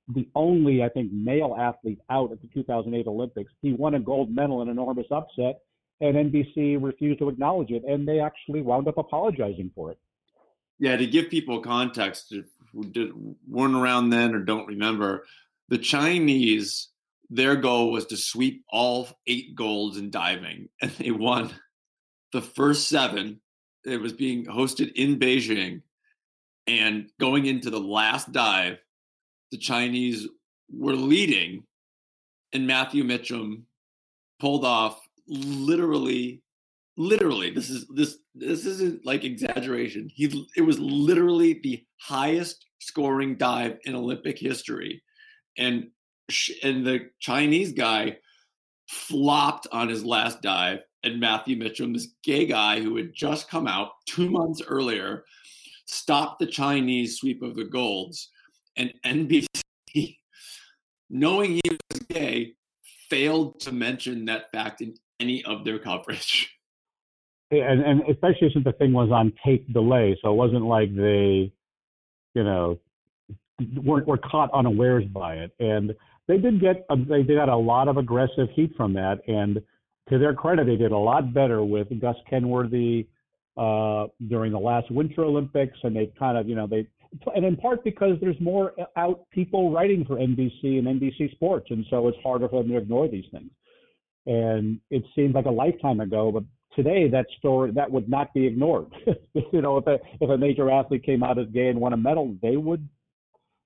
the 0.08 0.26
only, 0.34 0.82
I 0.82 0.88
think, 0.88 1.12
male 1.12 1.54
athlete 1.58 2.00
out 2.10 2.32
at 2.32 2.40
the 2.40 2.48
2008 2.54 3.06
Olympics. 3.06 3.52
He 3.60 3.72
won 3.72 3.94
a 3.94 4.00
gold 4.00 4.34
medal 4.34 4.62
an 4.62 4.68
enormous 4.68 5.06
upset, 5.10 5.60
and 6.00 6.16
NBC 6.16 6.82
refused 6.82 7.18
to 7.18 7.28
acknowledge 7.28 7.70
it, 7.70 7.82
and 7.86 8.08
they 8.08 8.20
actually 8.20 8.62
wound 8.62 8.88
up 8.88 8.96
apologizing 8.96 9.70
for 9.74 9.90
it. 9.92 9.98
Yeah, 10.78 10.96
to 10.96 11.06
give 11.06 11.28
people 11.28 11.60
context 11.60 12.32
who 12.72 13.36
weren't 13.48 13.74
around 13.74 14.10
then 14.10 14.34
or 14.34 14.40
don't 14.40 14.66
remember, 14.66 15.24
the 15.68 15.78
Chinese, 15.78 16.88
their 17.28 17.56
goal 17.56 17.90
was 17.90 18.06
to 18.06 18.16
sweep 18.16 18.64
all 18.70 19.08
eight 19.26 19.54
golds 19.54 19.98
in 19.98 20.10
diving, 20.10 20.68
and 20.82 20.90
they 20.92 21.10
won 21.10 21.50
the 22.32 22.42
first 22.42 22.88
seven. 22.88 23.40
It 23.84 24.00
was 24.00 24.12
being 24.12 24.46
hosted 24.46 24.92
in 24.94 25.18
Beijing, 25.18 25.82
and 26.66 27.10
going 27.20 27.46
into 27.46 27.70
the 27.70 27.80
last 27.80 28.32
dive, 28.32 28.78
the 29.50 29.58
Chinese 29.58 30.26
were 30.70 30.94
leading, 30.94 31.64
and 32.52 32.66
Matthew 32.66 33.04
Mitcham 33.04 33.66
pulled 34.40 34.64
off 34.64 35.00
literally, 35.26 36.42
literally. 36.96 37.50
This 37.50 37.70
is 37.70 37.86
this 37.88 38.18
this 38.34 38.66
isn't 38.66 39.04
like 39.04 39.24
exaggeration. 39.24 40.10
He 40.14 40.46
it 40.56 40.62
was 40.62 40.78
literally 40.78 41.60
the 41.62 41.84
highest 42.00 42.66
scoring 42.80 43.36
dive 43.36 43.78
in 43.84 43.94
Olympic 43.94 44.38
history, 44.38 45.02
and 45.56 45.88
and 46.62 46.86
the 46.86 47.10
Chinese 47.20 47.72
guy 47.72 48.18
flopped 48.88 49.66
on 49.72 49.88
his 49.88 50.04
last 50.04 50.40
dive, 50.42 50.80
and 51.04 51.20
Matthew 51.20 51.56
Mitcham, 51.56 51.92
this 51.92 52.08
gay 52.22 52.46
guy 52.46 52.80
who 52.80 52.96
had 52.96 53.12
just 53.14 53.50
come 53.50 53.66
out 53.66 53.90
two 54.06 54.30
months 54.30 54.62
earlier, 54.66 55.24
stopped 55.86 56.38
the 56.38 56.46
Chinese 56.46 57.18
sweep 57.18 57.42
of 57.42 57.54
the 57.54 57.64
golds 57.64 58.30
and 58.78 58.94
NBC, 59.04 60.16
knowing 61.10 61.60
he 61.62 61.70
was 61.70 62.00
gay, 62.08 62.54
failed 63.10 63.60
to 63.60 63.72
mention 63.72 64.24
that 64.26 64.50
fact 64.52 64.80
in 64.80 64.94
any 65.20 65.44
of 65.44 65.64
their 65.64 65.78
coverage. 65.78 66.54
And, 67.50 67.82
and 67.82 68.02
especially 68.10 68.50
since 68.52 68.64
the 68.64 68.72
thing 68.72 68.92
was 68.92 69.10
on 69.10 69.32
tape 69.44 69.72
delay, 69.72 70.18
so 70.22 70.30
it 70.30 70.36
wasn't 70.36 70.64
like 70.64 70.94
they, 70.94 71.50
you 72.34 72.44
know, 72.44 72.78
weren't 73.82 74.06
were 74.06 74.18
caught 74.18 74.50
unawares 74.52 75.04
by 75.06 75.36
it. 75.36 75.52
And 75.58 75.94
they 76.26 76.36
did 76.36 76.60
get 76.60 76.86
they 77.08 77.22
got 77.22 77.48
a 77.48 77.56
lot 77.56 77.88
of 77.88 77.96
aggressive 77.96 78.48
heat 78.54 78.72
from 78.76 78.92
that. 78.94 79.20
And 79.26 79.62
to 80.10 80.18
their 80.18 80.34
credit, 80.34 80.66
they 80.66 80.76
did 80.76 80.92
a 80.92 80.98
lot 80.98 81.32
better 81.32 81.64
with 81.64 81.88
Gus 82.00 82.16
Kenworthy 82.28 83.06
uh, 83.56 84.06
during 84.28 84.52
the 84.52 84.58
last 84.58 84.90
Winter 84.90 85.24
Olympics, 85.24 85.78
and 85.82 85.96
they 85.96 86.12
kind 86.18 86.38
of, 86.38 86.48
you 86.48 86.54
know, 86.54 86.66
they 86.66 86.86
and 87.34 87.44
in 87.44 87.56
part 87.56 87.84
because 87.84 88.16
there's 88.20 88.40
more 88.40 88.74
out 88.96 89.28
people 89.30 89.72
writing 89.72 90.04
for 90.04 90.16
NBC 90.16 90.78
and 90.78 90.86
NBC 90.86 91.32
Sports, 91.32 91.68
and 91.70 91.84
so 91.90 92.08
it's 92.08 92.18
harder 92.22 92.48
for 92.48 92.62
them 92.62 92.72
to 92.72 92.78
ignore 92.78 93.08
these 93.08 93.24
things. 93.32 93.50
And 94.26 94.80
it 94.90 95.02
seems 95.14 95.34
like 95.34 95.46
a 95.46 95.50
lifetime 95.50 96.00
ago, 96.00 96.30
but 96.30 96.44
today 96.74 97.08
that 97.08 97.26
story 97.38 97.72
that 97.72 97.90
would 97.90 98.08
not 98.08 98.32
be 98.34 98.46
ignored. 98.46 98.86
you 99.52 99.62
know, 99.62 99.78
if 99.78 99.86
a 99.86 99.98
if 100.20 100.30
a 100.30 100.38
major 100.38 100.70
athlete 100.70 101.04
came 101.04 101.22
out 101.22 101.38
as 101.38 101.46
gay 101.48 101.68
and 101.68 101.80
won 101.80 101.92
a 101.92 101.96
medal, 101.96 102.36
they 102.42 102.56
would 102.56 102.88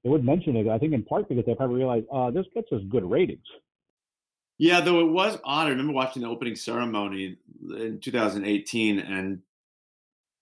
they 0.02 0.10
would 0.10 0.24
mention 0.24 0.56
it. 0.56 0.68
I 0.68 0.78
think 0.78 0.92
in 0.92 1.02
part 1.02 1.28
because 1.28 1.44
they 1.44 1.54
probably 1.54 1.76
realized 1.76 2.06
uh, 2.12 2.30
this 2.30 2.46
gets 2.54 2.70
us 2.72 2.80
good 2.88 3.08
ratings. 3.08 3.46
Yeah, 4.58 4.80
though 4.80 5.00
it 5.00 5.10
was 5.10 5.38
odd. 5.44 5.66
I 5.66 5.70
remember 5.70 5.92
watching 5.92 6.22
the 6.22 6.28
opening 6.28 6.56
ceremony 6.56 7.36
in 7.76 7.98
2018, 8.00 8.98
and 9.00 9.40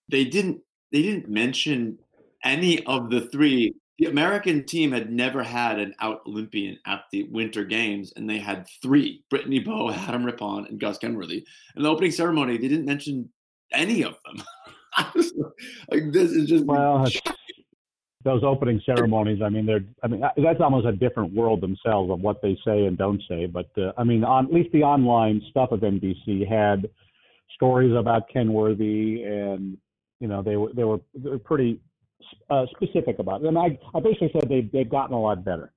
they 0.09 0.25
didn't 0.25 0.61
they 0.91 1.01
didn't 1.01 1.29
mention 1.29 1.99
any 2.43 2.85
of 2.85 3.09
the 3.09 3.21
three. 3.29 3.73
The 3.99 4.07
American 4.07 4.65
team 4.65 4.91
had 4.91 5.11
never 5.11 5.43
had 5.43 5.79
an 5.79 5.93
out 5.99 6.21
Olympian 6.25 6.79
at 6.87 7.03
the 7.11 7.23
Winter 7.23 7.63
Games, 7.63 8.13
and 8.15 8.29
they 8.29 8.39
had 8.39 8.67
three: 8.81 9.23
Brittany 9.29 9.59
Bowe, 9.59 9.91
Adam 9.93 10.25
Rippon, 10.25 10.65
and 10.65 10.79
Gus 10.79 10.97
Kenworthy. 10.97 11.45
In 11.75 11.83
the 11.83 11.89
opening 11.89 12.11
ceremony, 12.11 12.57
they 12.57 12.67
didn't 12.67 12.85
mention 12.85 13.29
any 13.71 14.03
of 14.03 14.15
them. 14.25 14.43
like 15.89 16.11
this 16.11 16.31
is 16.31 16.49
just 16.49 16.65
well, 16.65 17.07
those 18.23 18.43
opening 18.43 18.81
ceremonies. 18.85 19.41
I 19.43 19.49
mean, 19.49 19.65
they're. 19.65 19.85
I 20.03 20.07
mean, 20.07 20.21
that's 20.37 20.61
almost 20.61 20.85
a 20.85 20.91
different 20.91 21.33
world 21.33 21.61
themselves 21.61 22.11
of 22.11 22.19
what 22.19 22.41
they 22.41 22.57
say 22.65 22.85
and 22.85 22.97
don't 22.97 23.21
say. 23.29 23.45
But 23.45 23.69
uh, 23.77 23.91
I 23.97 24.03
mean, 24.03 24.23
on, 24.23 24.45
at 24.45 24.53
least 24.53 24.71
the 24.71 24.83
online 24.83 25.41
stuff 25.49 25.71
of 25.71 25.81
NBC 25.81 26.47
had 26.47 26.89
stories 27.55 27.95
about 27.95 28.29
Kenworthy, 28.29 29.23
and 29.23 29.77
you 30.19 30.27
know, 30.27 30.41
they 30.41 30.55
were 30.57 30.71
they 30.73 30.83
were 30.83 30.99
they 31.15 31.29
were 31.29 31.39
pretty 31.39 31.79
uh, 32.49 32.65
specific 32.75 33.19
about 33.19 33.41
it. 33.41 33.47
And 33.47 33.57
I, 33.57 33.77
I 33.93 33.99
basically 33.99 34.31
said 34.33 34.49
they've, 34.49 34.71
they've 34.71 34.89
gotten 34.89 35.15
a 35.15 35.21
lot 35.21 35.43
better. 35.43 35.71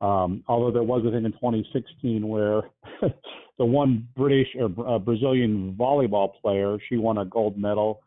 Um, 0.00 0.42
although 0.48 0.70
there 0.70 0.82
was 0.82 1.04
a 1.06 1.10
thing 1.10 1.24
in 1.24 1.32
2016 1.32 2.26
where 2.26 2.62
the 3.58 3.64
one 3.64 4.06
British 4.16 4.48
or 4.58 4.66
uh, 4.86 4.98
Brazilian 4.98 5.74
volleyball 5.78 6.32
player, 6.40 6.76
she 6.88 6.96
won 6.96 7.18
a 7.18 7.24
gold 7.24 7.56
medal, 7.56 8.02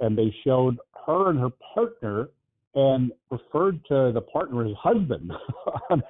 and 0.00 0.16
they 0.16 0.34
showed 0.44 0.78
her 1.06 1.30
and 1.30 1.38
her 1.38 1.50
partner 1.74 2.28
and 2.74 3.12
referred 3.30 3.84
to 3.86 4.12
the 4.14 4.20
partner 4.20 4.64
as 4.64 4.72
husband 4.80 5.30
on 5.90 6.02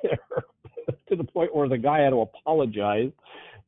to 1.09 1.17
the 1.17 1.25
point 1.25 1.55
where 1.55 1.69
the 1.69 1.79
guy 1.79 2.01
had 2.01 2.11
to 2.11 2.21
apologize. 2.21 3.11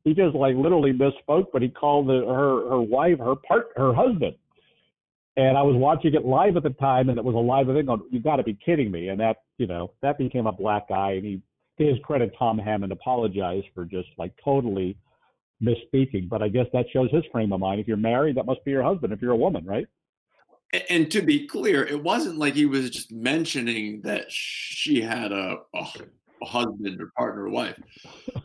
He 0.03 0.13
just 0.13 0.35
like 0.35 0.55
literally 0.55 0.93
misspoke, 0.93 1.47
but 1.51 1.61
he 1.61 1.69
called 1.69 2.07
the, 2.07 2.25
her 2.25 2.69
her 2.69 2.81
wife 2.81 3.17
her 3.19 3.35
part 3.35 3.69
her 3.75 3.93
husband. 3.93 4.35
And 5.37 5.57
I 5.57 5.61
was 5.63 5.75
watching 5.75 6.13
it 6.13 6.25
live 6.25 6.55
at 6.55 6.63
the 6.63 6.69
time, 6.69 7.09
and 7.09 7.17
it 7.17 7.25
was 7.25 7.35
a 7.35 7.37
live 7.37 7.67
thing. 7.67 7.85
Going, 7.85 8.03
you 8.09 8.19
got 8.19 8.37
to 8.37 8.43
be 8.43 8.57
kidding 8.65 8.89
me! 8.89 9.09
And 9.09 9.19
that, 9.19 9.37
you 9.57 9.67
know, 9.67 9.91
that 10.01 10.17
became 10.17 10.47
a 10.47 10.51
black 10.51 10.85
eye. 10.91 11.13
And 11.13 11.25
he, 11.25 11.41
to 11.77 11.85
his 11.85 11.97
credit, 12.03 12.33
Tom 12.39 12.57
Hammond 12.57 12.93
apologized 12.93 13.67
for 13.73 13.83
just 13.83 14.07
like 14.17 14.31
totally 14.43 14.97
misspeaking. 15.61 16.29
But 16.29 16.41
I 16.41 16.47
guess 16.47 16.67
that 16.71 16.85
shows 16.91 17.11
his 17.11 17.23
frame 17.31 17.51
of 17.51 17.59
mind. 17.59 17.81
If 17.81 17.87
you're 17.87 17.97
married, 17.97 18.37
that 18.37 18.45
must 18.45 18.63
be 18.63 18.71
your 18.71 18.83
husband. 18.83 19.11
If 19.11 19.21
you're 19.21 19.33
a 19.33 19.37
woman, 19.37 19.65
right? 19.65 19.87
And 20.89 21.11
to 21.11 21.21
be 21.21 21.47
clear, 21.47 21.85
it 21.85 22.01
wasn't 22.01 22.37
like 22.37 22.55
he 22.55 22.65
was 22.65 22.89
just 22.89 23.11
mentioning 23.11 24.01
that 24.01 24.25
she 24.29 25.01
had 25.01 25.31
a, 25.31 25.57
a, 25.73 25.85
a 26.41 26.45
husband 26.45 27.01
or 27.01 27.11
partner 27.15 27.43
or 27.43 27.49
wife. 27.49 27.79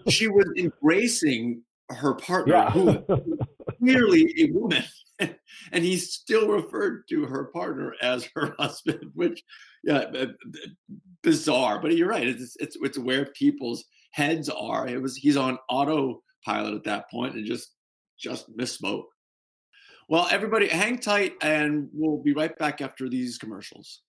She 0.09 0.29
was 0.29 0.47
embracing 0.57 1.63
her 1.89 2.15
partner, 2.15 2.55
yeah. 2.55 2.71
who 2.71 3.03
clearly 3.79 4.35
a 4.39 4.53
woman. 4.53 4.85
and 5.73 5.85
he 5.85 5.97
still 5.97 6.49
referred 6.49 7.07
to 7.09 7.27
her 7.27 7.45
partner 7.47 7.95
as 8.03 8.29
her 8.35 8.55
husband, 8.59 9.11
which 9.15 9.43
yeah, 9.83 10.05
bizarre. 11.23 11.81
But 11.81 11.97
you're 11.97 12.09
right; 12.09 12.27
it's 12.27 12.57
it's 12.59 12.77
it's 12.81 12.99
where 12.99 13.27
people's 13.27 13.85
heads 14.13 14.49
are. 14.49 14.89
It 14.89 15.01
was 15.01 15.17
he's 15.17 15.37
on 15.37 15.59
autopilot 15.69 16.75
at 16.75 16.85
that 16.85 17.11
point 17.11 17.35
and 17.35 17.47
just 17.47 17.75
just 18.19 18.55
misspoke. 18.57 19.05
Well, 20.09 20.27
everybody, 20.31 20.67
hang 20.67 20.99
tight, 20.99 21.35
and 21.41 21.89
we'll 21.93 22.21
be 22.21 22.33
right 22.33 22.57
back 22.59 22.81
after 22.81 23.09
these 23.09 23.39
commercials. 23.39 24.01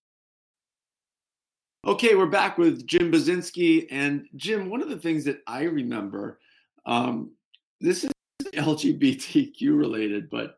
Okay, 1.86 2.16
we're 2.16 2.26
back 2.26 2.58
with 2.58 2.86
Jim 2.88 3.12
Buzinski. 3.12 3.88
And 3.92 4.26
Jim, 4.36 4.70
one 4.70 4.82
of 4.82 4.90
the 4.90 5.00
things 5.00 5.24
that 5.26 5.42
I 5.48 5.64
remember, 5.64 6.40
um, 6.86 7.32
this 7.80 8.04
is 8.04 8.12
LGBTQ 8.54 9.78
related, 9.78 10.30
but 10.30 10.58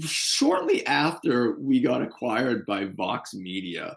shortly 0.00 0.86
after 0.86 1.58
we 1.58 1.80
got 1.80 2.02
acquired 2.02 2.64
by 2.66 2.86
Vox 2.86 3.34
Media, 3.34 3.96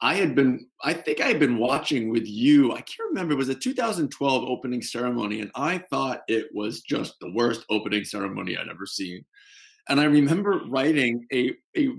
I 0.00 0.14
had 0.14 0.34
been, 0.34 0.66
I 0.82 0.92
think 0.92 1.20
I 1.20 1.26
had 1.26 1.40
been 1.40 1.58
watching 1.58 2.08
with 2.08 2.26
you. 2.26 2.72
I 2.72 2.80
can't 2.82 3.08
remember. 3.08 3.32
It 3.32 3.38
was 3.38 3.48
a 3.48 3.54
2012 3.54 4.44
opening 4.44 4.80
ceremony, 4.80 5.40
and 5.40 5.50
I 5.56 5.78
thought 5.78 6.22
it 6.28 6.48
was 6.54 6.82
just 6.82 7.18
the 7.20 7.32
worst 7.32 7.64
opening 7.68 8.04
ceremony 8.04 8.56
I'd 8.56 8.68
ever 8.68 8.86
seen. 8.86 9.24
And 9.88 10.00
I 10.00 10.04
remember 10.04 10.60
writing 10.68 11.26
a 11.32 11.52
a 11.76 11.90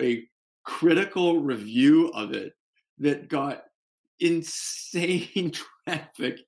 a 0.00 0.24
critical 0.64 1.40
review 1.40 2.08
of 2.08 2.32
it 2.32 2.52
that 2.98 3.28
got 3.28 3.64
insane 4.18 5.52
traffic, 5.86 6.40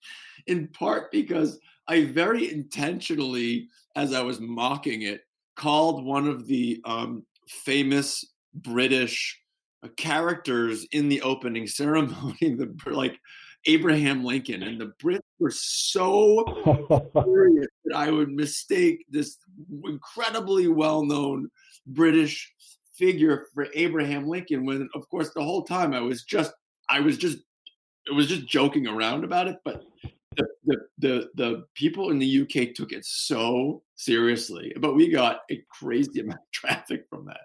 in 0.47 0.69
part 0.69 1.11
because 1.11 1.59
I 1.89 2.05
very 2.05 2.53
intentionally, 2.53 3.69
as 3.97 4.13
I 4.13 4.21
was 4.21 4.41
mocking 4.41 5.03
it, 5.03 5.23
called 5.57 6.05
one 6.05 6.29
of 6.29 6.47
the 6.47 6.81
um, 6.85 7.25
famous 7.49 8.25
British 8.55 9.39
uh, 9.83 9.89
characters 9.97 10.87
in 10.93 11.09
the 11.09 11.23
opening 11.23 11.67
ceremony, 11.67 12.37
the 12.41 12.75
like 12.87 13.19
Abraham 13.67 14.25
Lincoln, 14.25 14.63
and 14.63 14.81
the 14.81 14.93
Brits 15.03 15.21
were 15.39 15.51
so 15.51 16.45
furious 17.13 17.69
that 17.85 17.97
I 17.97 18.11
would 18.11 18.31
mistake 18.31 19.05
this 19.09 19.39
incredibly 19.85 20.69
well-known 20.69 21.49
British 21.87 22.53
figure 22.95 23.47
for 23.55 23.69
Abraham 23.75 24.27
Lincoln. 24.27 24.67
When, 24.67 24.89
of 24.95 25.09
course, 25.09 25.31
the 25.31 25.43
whole 25.43 25.63
time 25.63 25.95
I 25.95 26.01
was 26.01 26.25
just, 26.25 26.53
I 26.91 27.01
was 27.01 27.17
just, 27.17 27.39
it 28.07 28.15
was 28.15 28.27
just 28.27 28.49
joking 28.49 28.89
around 28.89 29.25
about 29.25 29.47
it, 29.47 29.59
but 29.65 29.85
the, 30.37 30.47
the 30.65 30.77
the 30.99 31.29
the 31.35 31.65
people 31.75 32.11
in 32.11 32.19
the 32.19 32.43
UK 32.43 32.75
took 32.75 32.93
it 32.93 33.05
so 33.05 33.83
seriously, 34.05 34.73
but 34.81 34.95
we 34.95 35.11
got 35.11 35.41
a 35.51 35.63
crazy 35.71 36.21
amount 36.21 36.41
of 36.41 36.53
traffic 36.53 37.05
from 37.09 37.27
that. 37.27 37.41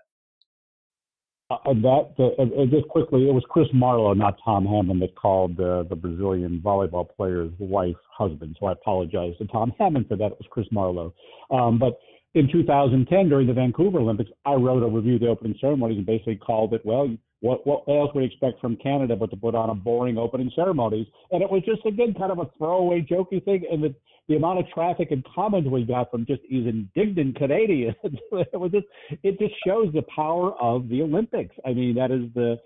Uh, 1.49 1.55
that 1.65 2.13
uh, 2.19 2.41
uh, 2.41 2.65
just 2.65 2.87
quickly, 2.89 3.29
it 3.29 3.33
was 3.33 3.43
Chris 3.49 3.67
Marlowe, 3.73 4.13
not 4.13 4.37
Tom 4.43 4.65
Hammond, 4.65 5.01
that 5.01 5.15
called 5.15 5.57
uh, 5.61 5.83
the 5.83 5.95
Brazilian 5.95 6.59
volleyball 6.63 7.07
player's 7.15 7.53
wife 7.57 7.95
husband. 8.11 8.57
So 8.59 8.65
I 8.65 8.73
apologize 8.73 9.33
to 9.37 9.47
Tom 9.47 9.71
Hammond 9.79 10.09
for 10.09 10.17
that. 10.17 10.33
It 10.33 10.37
was 10.39 10.47
Chris 10.49 10.67
Marlowe. 10.71 11.13
Um, 11.49 11.79
but 11.79 11.99
in 12.33 12.51
2010, 12.51 13.29
during 13.29 13.47
the 13.47 13.53
Vancouver 13.53 13.99
Olympics, 13.99 14.29
I 14.45 14.55
wrote 14.55 14.83
a 14.83 14.87
review 14.87 15.15
of 15.15 15.21
the 15.21 15.27
opening 15.27 15.57
ceremonies 15.61 15.97
and 15.97 16.05
basically 16.05 16.35
called 16.35 16.73
it, 16.73 16.85
well, 16.85 17.15
what, 17.39 17.65
what 17.65 17.83
else 17.87 18.11
would 18.13 18.21
you 18.21 18.27
expect 18.27 18.59
from 18.59 18.75
Canada 18.77 19.15
but 19.15 19.29
to 19.29 19.37
put 19.37 19.55
on 19.55 19.69
a 19.69 19.75
boring 19.75 20.17
opening 20.17 20.51
ceremonies? 20.53 21.07
And 21.31 21.41
it 21.41 21.49
was 21.49 21.63
just, 21.65 21.85
again, 21.85 22.13
kind 22.13 22.31
of 22.31 22.39
a 22.39 22.49
throwaway, 22.57 23.07
jokey 23.09 23.43
thing. 23.45 23.63
And 23.71 23.83
the, 23.83 23.95
the 24.27 24.35
amount 24.35 24.59
of 24.59 24.67
traffic 24.69 25.11
and 25.11 25.25
comments 25.33 25.69
we 25.69 25.83
got 25.83 26.11
from 26.11 26.25
just 26.25 26.41
these 26.49 26.67
indignant 26.67 27.37
Canadians, 27.37 27.95
it 28.03 28.59
was 28.59 28.71
just, 28.71 28.85
it 29.23 29.39
just 29.39 29.53
shows 29.65 29.93
the 29.93 30.03
power 30.13 30.53
of 30.61 30.89
the 30.89 31.01
Olympics. 31.01 31.55
I 31.65 31.73
mean, 31.73 31.95
that 31.95 32.11
is 32.11 32.23
the, 32.35 32.57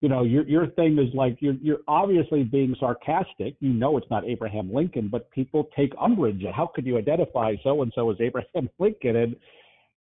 you 0.00 0.08
know, 0.08 0.22
your 0.22 0.46
your 0.46 0.66
thing 0.66 0.98
is 0.98 1.14
like 1.14 1.38
you're 1.40 1.54
you're 1.62 1.78
obviously 1.88 2.42
being 2.42 2.76
sarcastic. 2.78 3.54
You 3.60 3.70
know 3.70 3.96
it's 3.96 4.10
not 4.10 4.26
Abraham 4.26 4.70
Lincoln, 4.70 5.08
but 5.08 5.30
people 5.30 5.70
take 5.74 5.92
umbrage. 5.98 6.44
How 6.54 6.70
could 6.74 6.84
you 6.84 6.98
identify 6.98 7.54
so 7.62 7.80
and 7.80 7.90
so 7.94 8.10
as 8.10 8.18
Abraham 8.20 8.68
Lincoln? 8.78 9.16
And 9.16 9.36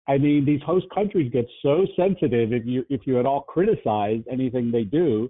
I 0.08 0.18
mean, 0.18 0.44
these 0.46 0.62
host 0.66 0.88
countries 0.94 1.32
get 1.32 1.46
so 1.62 1.86
sensitive 1.96 2.52
if 2.52 2.66
you 2.66 2.84
if 2.90 3.02
you 3.06 3.20
at 3.20 3.26
all 3.26 3.42
criticize 3.42 4.22
anything 4.32 4.72
they 4.72 4.84
do. 4.86 5.30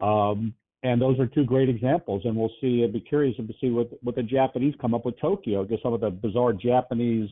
Um, 0.00 0.54
and 0.82 1.00
those 1.00 1.18
are 1.18 1.26
two 1.26 1.44
great 1.44 1.68
examples. 1.68 2.22
And 2.24 2.36
we'll 2.36 2.52
see. 2.60 2.82
I'd 2.82 2.92
be 2.92 3.00
curious 3.00 3.36
to 3.36 3.48
see 3.60 3.70
what 3.70 3.90
what 4.02 4.14
the 4.14 4.22
Japanese 4.22 4.74
come 4.80 4.94
up 4.94 5.04
with 5.04 5.18
Tokyo. 5.20 5.64
Just 5.64 5.82
some 5.82 5.92
of 5.92 6.00
the 6.00 6.10
bizarre 6.10 6.52
Japanese 6.52 7.28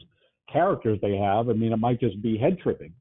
characters 0.50 0.98
they 1.00 1.16
have. 1.16 1.48
I 1.48 1.52
mean, 1.52 1.72
it 1.72 1.78
might 1.78 2.00
just 2.00 2.20
be 2.22 2.36
head 2.36 2.58
tripping. 2.58 2.92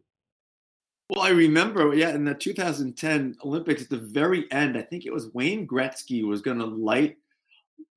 Well, 1.10 1.22
I 1.22 1.30
remember, 1.30 1.96
yeah, 1.96 2.14
in 2.14 2.24
the 2.24 2.36
2010 2.36 3.38
Olympics, 3.44 3.82
at 3.82 3.90
the 3.90 3.98
very 3.98 4.46
end, 4.52 4.78
I 4.78 4.84
think 4.84 5.08
it 5.08 5.14
was 5.14 5.34
Wayne 5.34 5.68
Gretzky 5.68 6.24
was 6.24 6.42
going 6.42 6.60
to 6.60 6.66
light 6.66 7.18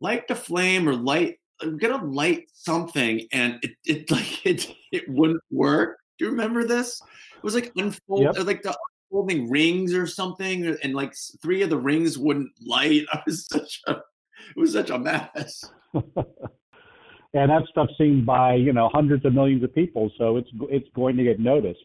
light 0.00 0.26
the 0.28 0.34
flame 0.34 0.88
or 0.88 0.94
light 0.94 1.38
gonna 1.78 2.04
light 2.04 2.48
something 2.52 3.26
and 3.32 3.58
it, 3.62 3.72
it 3.84 4.10
like 4.10 4.46
it 4.46 4.74
it 4.90 5.08
wouldn't 5.08 5.42
work. 5.50 5.98
Do 6.18 6.26
you 6.26 6.30
remember 6.30 6.64
this? 6.64 7.00
It 7.36 7.42
was 7.42 7.54
like 7.54 7.72
unfold 7.76 8.22
yep. 8.22 8.46
like 8.46 8.62
the 8.62 8.76
unfolding 9.12 9.50
rings 9.50 9.94
or 9.94 10.06
something, 10.06 10.76
and 10.82 10.94
like 10.94 11.14
three 11.42 11.62
of 11.62 11.70
the 11.70 11.76
rings 11.76 12.18
wouldn't 12.18 12.50
light. 12.64 13.04
I 13.12 13.22
was 13.26 13.46
such 13.46 13.80
a 13.86 13.92
it 13.92 14.56
was 14.56 14.72
such 14.72 14.90
a 14.90 14.98
mess. 14.98 15.64
and 15.94 16.04
that 17.32 17.62
stuff's 17.70 17.96
seen 17.98 18.24
by 18.24 18.54
you 18.54 18.72
know 18.72 18.90
hundreds 18.92 19.24
of 19.24 19.34
millions 19.34 19.62
of 19.62 19.74
people, 19.74 20.10
so 20.18 20.36
it's 20.36 20.50
it's 20.70 20.88
going 20.94 21.16
to 21.16 21.24
get 21.24 21.40
noticed. 21.40 21.84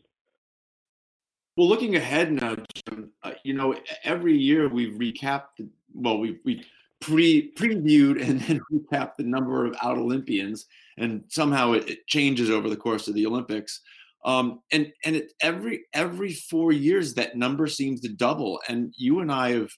Well, 1.56 1.68
looking 1.68 1.96
ahead 1.96 2.32
now, 2.32 2.56
Jim, 2.76 3.12
uh, 3.24 3.32
you 3.44 3.54
know, 3.56 3.76
every 4.04 4.38
year 4.38 4.70
we've 4.70 4.94
recapped. 4.94 5.58
The, 5.58 5.68
well, 5.94 6.20
we've 6.20 6.40
we 6.46 6.63
pre 7.02 7.52
previewed 7.54 8.22
and 8.22 8.40
then 8.42 8.62
recap 8.72 9.16
the 9.18 9.24
number 9.24 9.66
of 9.66 9.76
out 9.82 9.98
Olympians, 9.98 10.68
and 10.98 11.24
somehow 11.30 11.74
it, 11.74 11.90
it, 11.90 12.08
changes 12.08 12.50
over 12.50 12.70
the 12.70 12.78
course 12.78 13.08
of 13.08 13.16
the 13.16 13.26
Olympics. 13.26 13.82
Um, 14.25 14.62
and 14.71 14.91
and 15.06 15.15
it, 15.15 15.34
every 15.41 15.86
every 15.93 16.34
four 16.34 16.71
years 16.71 17.13
that 17.15 17.38
number 17.38 17.67
seems 17.67 18.01
to 18.01 18.10
double. 18.10 18.60
And 18.67 18.93
you 18.97 19.19
and 19.19 19.32
I 19.32 19.51
have, 19.51 19.69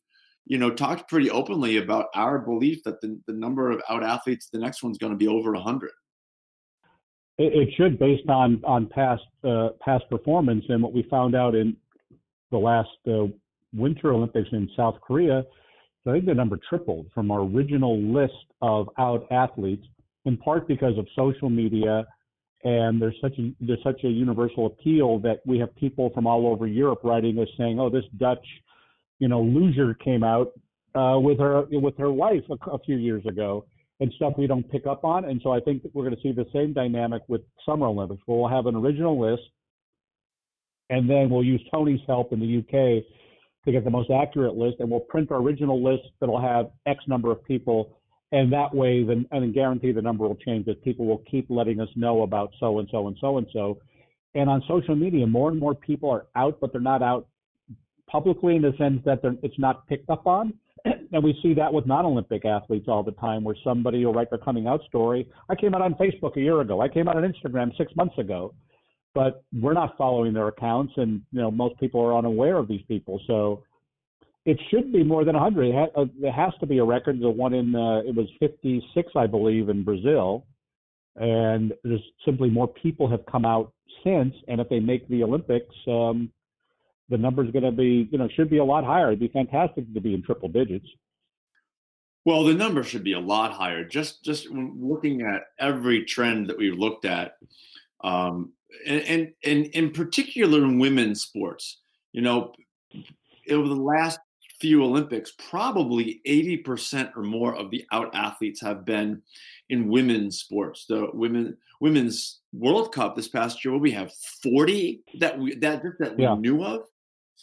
you 0.45 0.57
know, 0.57 0.71
talked 0.71 1.09
pretty 1.09 1.29
openly 1.29 1.77
about 1.77 2.07
our 2.15 2.39
belief 2.39 2.83
that 2.83 3.01
the, 3.01 3.19
the 3.27 3.33
number 3.33 3.71
of 3.71 3.81
out 3.89 4.03
athletes, 4.03 4.49
the 4.51 4.59
next 4.59 4.81
one's 4.81 4.97
going 4.97 5.13
to 5.13 5.17
be 5.17 5.27
over 5.27 5.53
hundred. 5.55 5.91
It, 7.37 7.53
it 7.53 7.69
should, 7.75 7.99
based 7.99 8.29
on 8.29 8.61
on 8.65 8.87
past 8.87 9.23
uh, 9.43 9.69
past 9.81 10.05
performance, 10.09 10.65
and 10.69 10.81
what 10.81 10.93
we 10.93 11.03
found 11.09 11.35
out 11.35 11.55
in 11.55 11.75
the 12.51 12.57
last 12.57 12.89
uh, 13.07 13.25
Winter 13.73 14.13
Olympics 14.13 14.49
in 14.51 14.69
South 14.75 14.95
Korea 15.01 15.43
I 16.09 16.13
think 16.13 16.25
the 16.25 16.33
number 16.33 16.57
tripled 16.69 17.07
from 17.13 17.29
our 17.29 17.41
original 17.41 17.99
list 17.99 18.33
of 18.61 18.89
out 18.97 19.27
athletes, 19.31 19.85
in 20.25 20.37
part 20.37 20.67
because 20.67 20.97
of 20.97 21.07
social 21.15 21.49
media, 21.49 22.05
and 22.63 23.01
there's 23.01 23.15
such 23.21 23.37
a 23.39 23.53
there's 23.61 23.83
such 23.83 24.03
a 24.03 24.09
universal 24.09 24.65
appeal 24.65 25.19
that 25.19 25.39
we 25.45 25.59
have 25.59 25.73
people 25.75 26.09
from 26.13 26.27
all 26.27 26.47
over 26.47 26.67
Europe 26.67 26.99
writing 27.03 27.37
us 27.39 27.47
saying, 27.57 27.79
"Oh, 27.79 27.89
this 27.89 28.05
Dutch, 28.17 28.45
you 29.19 29.27
know, 29.27 29.41
loser 29.41 29.93
came 29.93 30.23
out 30.23 30.51
uh, 30.95 31.19
with 31.19 31.39
her 31.39 31.65
with 31.71 31.97
her 31.97 32.11
wife 32.11 32.43
a, 32.49 32.71
a 32.71 32.79
few 32.79 32.97
years 32.97 33.25
ago." 33.25 33.65
and 33.99 34.11
stuff 34.13 34.33
we 34.37 34.47
don't 34.47 34.69
pick 34.71 34.87
up 34.87 35.03
on. 35.03 35.25
And 35.25 35.41
so 35.43 35.51
I 35.51 35.59
think 35.59 35.83
that 35.83 35.93
we're 35.93 36.03
going 36.03 36.15
to 36.15 36.21
see 36.21 36.31
the 36.31 36.47
same 36.53 36.73
dynamic 36.73 37.21
with 37.27 37.41
Summer 37.65 37.87
Olympics. 37.87 38.21
We'll 38.27 38.47
have 38.47 38.65
an 38.65 38.75
original 38.75 39.19
list, 39.19 39.43
and 40.89 41.09
then 41.09 41.29
we'll 41.29 41.43
use 41.43 41.61
Tony's 41.71 41.99
help 42.07 42.31
in 42.31 42.39
the 42.39 42.59
UK 42.59 43.03
to 43.65 43.71
get 43.71 43.83
the 43.83 43.89
most 43.89 44.09
accurate 44.09 44.55
list, 44.55 44.77
and 44.79 44.89
we'll 44.89 45.01
print 45.01 45.31
our 45.31 45.37
original 45.37 45.83
list 45.83 46.03
that'll 46.19 46.41
have 46.41 46.71
X 46.85 47.03
number 47.07 47.31
of 47.31 47.43
people, 47.43 47.98
and 48.31 48.51
that 48.53 48.73
way, 48.73 49.03
then 49.03 49.25
and 49.31 49.53
guarantee 49.53 49.91
the 49.91 50.01
number 50.01 50.27
will 50.27 50.35
change. 50.35 50.65
That 50.65 50.83
people 50.83 51.05
will 51.05 51.23
keep 51.29 51.47
letting 51.49 51.79
us 51.79 51.89
know 51.95 52.21
about 52.23 52.51
so 52.59 52.79
and 52.79 52.87
so 52.91 53.07
and 53.07 53.17
so 53.19 53.37
and 53.37 53.47
so. 53.51 53.79
And 54.35 54.49
on 54.49 54.61
social 54.67 54.95
media, 54.95 55.25
more 55.25 55.49
and 55.49 55.59
more 55.59 55.73
people 55.73 56.09
are 56.11 56.27
out, 56.35 56.59
but 56.61 56.71
they're 56.71 56.81
not 56.81 57.01
out 57.01 57.27
publicly 58.07 58.55
in 58.55 58.61
the 58.61 58.73
sense 58.77 59.01
that 59.05 59.19
it's 59.41 59.57
not 59.57 59.87
picked 59.87 60.09
up 60.09 60.27
on. 60.27 60.53
And 61.11 61.23
we 61.23 61.35
see 61.41 61.55
that 61.55 61.73
with 61.73 61.87
non-Olympic 61.87 62.45
athletes 62.45 62.85
all 62.87 63.01
the 63.01 63.13
time, 63.13 63.43
where 63.43 63.55
somebody 63.63 64.05
will 64.05 64.13
write 64.13 64.29
their 64.29 64.37
coming 64.37 64.67
out 64.67 64.81
story. 64.87 65.27
I 65.49 65.55
came 65.55 65.73
out 65.73 65.81
on 65.81 65.95
Facebook 65.95 66.37
a 66.37 66.39
year 66.39 66.61
ago. 66.61 66.81
I 66.81 66.87
came 66.87 67.07
out 67.07 67.17
on 67.17 67.23
Instagram 67.23 67.75
six 67.75 67.91
months 67.95 68.15
ago 68.19 68.53
but 69.13 69.43
we're 69.53 69.73
not 69.73 69.97
following 69.97 70.33
their 70.33 70.47
accounts, 70.47 70.93
and 70.97 71.21
you 71.31 71.41
know 71.41 71.51
most 71.51 71.79
people 71.79 72.01
are 72.01 72.17
unaware 72.17 72.57
of 72.57 72.67
these 72.67 72.83
people. 72.87 73.19
So 73.27 73.63
it 74.45 74.59
should 74.69 74.91
be 74.91 75.03
more 75.03 75.25
than 75.25 75.35
100. 75.35 75.67
It 75.67 75.91
uh, 75.95 76.05
there 76.19 76.31
has 76.31 76.53
to 76.59 76.65
be 76.65 76.77
a 76.77 76.83
record. 76.83 77.19
The 77.19 77.29
one 77.29 77.53
in 77.53 77.75
uh, 77.75 77.99
it 77.99 78.15
was 78.15 78.27
56, 78.39 79.11
I 79.15 79.27
believe, 79.27 79.69
in 79.69 79.83
Brazil, 79.83 80.45
and 81.15 81.73
there's 81.83 82.01
simply 82.25 82.49
more 82.49 82.67
people 82.67 83.09
have 83.09 83.25
come 83.25 83.45
out 83.45 83.73
since. 84.03 84.33
And 84.47 84.61
if 84.61 84.69
they 84.69 84.79
make 84.79 85.07
the 85.09 85.23
Olympics, 85.23 85.75
um, 85.87 86.31
the 87.09 87.17
number's 87.17 87.51
going 87.51 87.65
to 87.65 87.71
be 87.71 88.07
you 88.11 88.17
know 88.17 88.29
should 88.29 88.49
be 88.49 88.57
a 88.57 88.63
lot 88.63 88.85
higher. 88.85 89.07
It'd 89.07 89.19
be 89.19 89.27
fantastic 89.27 89.93
to 89.93 90.01
be 90.01 90.13
in 90.13 90.23
triple 90.23 90.49
digits. 90.49 90.87
Well, 92.25 92.43
the 92.43 92.53
number 92.53 92.83
should 92.83 93.03
be 93.03 93.13
a 93.13 93.19
lot 93.19 93.51
higher. 93.51 93.83
Just 93.83 94.23
just 94.23 94.49
looking 94.49 95.21
at 95.21 95.43
every 95.59 96.05
trend 96.05 96.47
that 96.47 96.57
we've 96.57 96.77
looked 96.77 97.05
at, 97.05 97.33
um, 98.03 98.53
and, 98.85 99.01
and 99.01 99.31
and 99.43 99.65
in 99.67 99.91
particular 99.91 100.59
in 100.59 100.79
women's 100.79 101.21
sports, 101.21 101.81
you 102.13 102.21
know, 102.21 102.53
over 103.49 103.67
the 103.67 103.75
last 103.75 104.19
few 104.59 104.83
Olympics, 104.83 105.33
probably 105.49 106.21
80% 106.27 107.15
or 107.15 107.23
more 107.23 107.55
of 107.55 107.71
the 107.71 107.85
out 107.91 108.13
athletes 108.13 108.61
have 108.61 108.85
been 108.85 109.21
in 109.69 109.89
women's 109.89 110.39
sports. 110.39 110.85
The 110.87 111.07
women 111.13 111.57
women's 111.81 112.39
World 112.51 112.93
Cup 112.93 113.15
this 113.15 113.29
past 113.29 113.63
year, 113.63 113.77
we 113.77 113.91
have 113.91 114.11
40 114.43 115.01
that 115.19 115.37
we 115.37 115.55
that 115.55 115.81
that 115.99 116.17
we 116.17 116.23
yeah. 116.23 116.35
knew 116.35 116.63
of. 116.63 116.83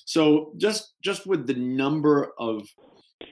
So 0.05 0.52
just 0.57 0.94
just 1.02 1.26
with 1.26 1.46
the 1.46 1.55
number 1.55 2.33
of 2.38 2.68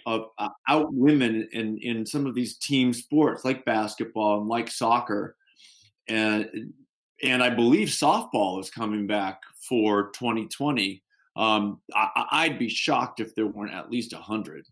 of 0.06 0.28
uh, 0.38 0.48
out 0.68 0.92
women 0.92 1.48
in 1.52 1.78
in 1.78 2.06
some 2.06 2.26
of 2.26 2.34
these 2.34 2.56
team 2.56 2.92
sports 2.92 3.44
like 3.44 3.64
basketball 3.64 4.40
and 4.40 4.48
like 4.48 4.70
soccer, 4.70 5.36
and 6.08 6.72
and 7.22 7.42
I 7.42 7.50
believe 7.50 7.88
softball 7.88 8.60
is 8.60 8.70
coming 8.70 9.06
back 9.06 9.40
for 9.68 10.10
2020. 10.12 11.02
Um, 11.36 11.80
I, 11.94 12.48
would 12.48 12.58
be 12.58 12.68
shocked 12.68 13.18
if 13.20 13.34
there 13.34 13.46
weren't 13.46 13.74
at 13.74 13.90
least 13.90 14.12
a 14.12 14.18
hundred. 14.18 14.66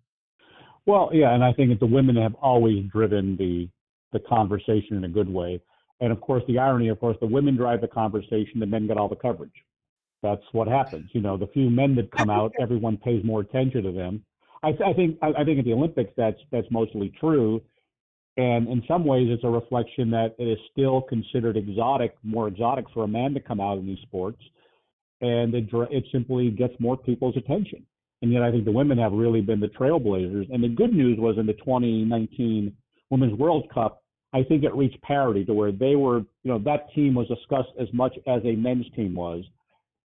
Well, 0.87 1.11
yeah, 1.13 1.35
and 1.35 1.43
I 1.43 1.53
think 1.53 1.71
that 1.71 1.81
the 1.81 1.87
women 1.87 2.17
have 2.17 2.35
always 2.35 2.85
driven 2.91 3.37
the 3.37 3.69
the 4.13 4.21
conversation 4.21 4.97
in 4.97 5.05
a 5.05 5.09
good 5.09 5.29
way. 5.29 5.61
And 6.01 6.13
of 6.13 6.21
course, 6.21 6.43
the 6.47 6.59
irony, 6.59 6.89
of 6.89 7.01
course, 7.01 7.17
the 7.21 7.27
women 7.27 7.57
drive 7.57 7.81
the 7.81 7.89
conversation, 7.89 8.61
the 8.61 8.67
men 8.67 8.87
get 8.87 8.99
all 8.99 9.09
the 9.09 9.17
coverage. 9.17 9.65
That's 10.23 10.43
what 10.53 10.69
happens. 10.69 11.11
You 11.13 11.21
know, 11.21 11.37
the 11.37 11.47
few 11.49 11.71
men 11.71 11.95
that 11.97 12.11
come 12.13 12.31
out, 12.31 12.53
everyone 12.61 12.97
pays 12.97 13.25
more 13.25 13.41
attention 13.41 13.83
to 13.85 13.93
them. 13.93 14.25
I, 14.63 14.71
th- 14.71 14.83
I 14.83 14.93
think 14.93 15.19
I, 15.23 15.29
I 15.39 15.45
think 15.45 15.59
at 15.59 15.65
the 15.65 15.73
Olympics, 15.73 16.13
that's 16.17 16.39
that's 16.51 16.67
mostly 16.71 17.13
true. 17.19 17.61
And 18.37 18.69
in 18.69 18.83
some 18.89 19.05
ways, 19.05 19.29
it's 19.31 19.45
a 19.45 19.49
reflection 19.49 20.11
that 20.11 20.35
it 20.39 20.45
is 20.45 20.59
still 20.71 21.03
considered 21.03 21.57
exotic, 21.57 22.15
more 22.23 22.49
exotic 22.49 22.87
for 22.95 23.05
a 23.05 23.09
man 23.09 23.35
to 23.35 23.41
come 23.41 23.61
out 23.61 23.79
in 23.79 23.87
these 23.87 23.99
sports, 24.03 24.43
and 25.23 25.55
it 25.55 25.69
it 25.91 26.05
simply 26.13 26.51
gets 26.51 26.75
more 26.79 26.97
people's 26.97 27.37
attention. 27.37 27.87
And 28.21 28.33
yet, 28.33 28.43
I 28.43 28.51
think 28.51 28.65
the 28.65 28.73
women 28.73 28.99
have 28.99 29.13
really 29.13 29.41
been 29.41 29.59
the 29.59 29.69
trailblazers. 29.69 30.53
And 30.53 30.63
the 30.63 30.69
good 30.69 30.93
news 30.93 31.19
was 31.19 31.39
in 31.39 31.47
the 31.47 31.55
2019 31.55 32.73
Women's 33.11 33.37
World 33.37 33.69
Cup, 33.73 34.03
I 34.33 34.43
think 34.43 34.65
it 34.65 34.75
reached 34.75 35.01
parity 35.03 35.45
to 35.45 35.53
where 35.53 35.73
they 35.73 35.97
were, 35.97 36.19
you 36.19 36.53
know, 36.53 36.59
that 36.61 36.93
team 36.95 37.15
was 37.15 37.29
discussed 37.29 37.71
as 37.81 37.89
much 37.93 38.15
as 38.27 38.41
a 38.45 38.53
men's 38.53 38.87
team 38.95 39.15
was, 39.15 39.45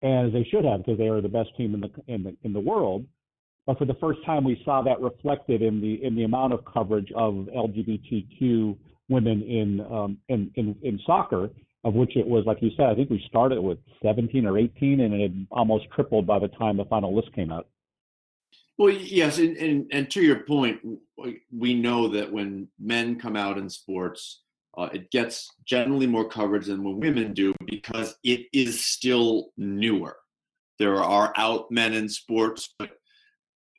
as 0.02 0.32
they 0.32 0.46
should 0.50 0.64
have 0.64 0.84
because 0.84 0.98
they 0.98 1.08
are 1.08 1.20
the 1.20 1.28
best 1.28 1.48
team 1.56 1.74
in 1.74 1.80
the 1.80 1.90
in 2.06 2.22
the 2.22 2.36
in 2.42 2.52
the 2.52 2.60
world. 2.60 3.04
But 3.66 3.78
for 3.78 3.84
the 3.84 3.94
first 3.94 4.24
time, 4.24 4.44
we 4.44 4.60
saw 4.64 4.82
that 4.82 5.00
reflected 5.00 5.62
in 5.62 5.80
the 5.80 6.04
in 6.04 6.14
the 6.14 6.24
amount 6.24 6.52
of 6.52 6.64
coverage 6.64 7.10
of 7.16 7.48
LGBTQ 7.56 8.76
women 9.08 9.42
in 9.42 9.80
um, 9.90 10.18
in, 10.28 10.50
in 10.54 10.76
in 10.82 11.00
soccer, 11.06 11.50
of 11.84 11.94
which 11.94 12.16
it 12.16 12.26
was 12.26 12.44
like 12.46 12.62
you 12.62 12.70
said. 12.76 12.86
I 12.86 12.94
think 12.94 13.10
we 13.10 13.22
started 13.28 13.60
with 13.60 13.78
17 14.02 14.46
or 14.46 14.58
18, 14.58 15.00
and 15.00 15.14
it 15.14 15.22
had 15.22 15.46
almost 15.50 15.86
tripled 15.94 16.26
by 16.26 16.38
the 16.38 16.48
time 16.48 16.76
the 16.76 16.84
final 16.84 17.14
list 17.14 17.32
came 17.34 17.50
out. 17.50 17.66
Well, 18.78 18.90
yes, 18.90 19.38
and, 19.38 19.56
and, 19.56 19.86
and 19.92 20.10
to 20.10 20.22
your 20.22 20.40
point, 20.40 20.80
we 21.56 21.74
know 21.74 22.08
that 22.08 22.32
when 22.32 22.68
men 22.80 23.18
come 23.18 23.36
out 23.36 23.58
in 23.58 23.68
sports, 23.68 24.42
uh, 24.76 24.88
it 24.92 25.10
gets 25.10 25.50
generally 25.66 26.06
more 26.06 26.28
coverage 26.28 26.66
than 26.66 26.82
when 26.82 26.98
women 26.98 27.34
do 27.34 27.54
because 27.66 28.14
it 28.24 28.46
is 28.52 28.84
still 28.84 29.50
newer. 29.56 30.16
There 30.78 30.96
are 30.96 31.32
out 31.36 31.70
men 31.70 31.92
in 31.92 32.08
sports, 32.08 32.74
but 32.78 32.90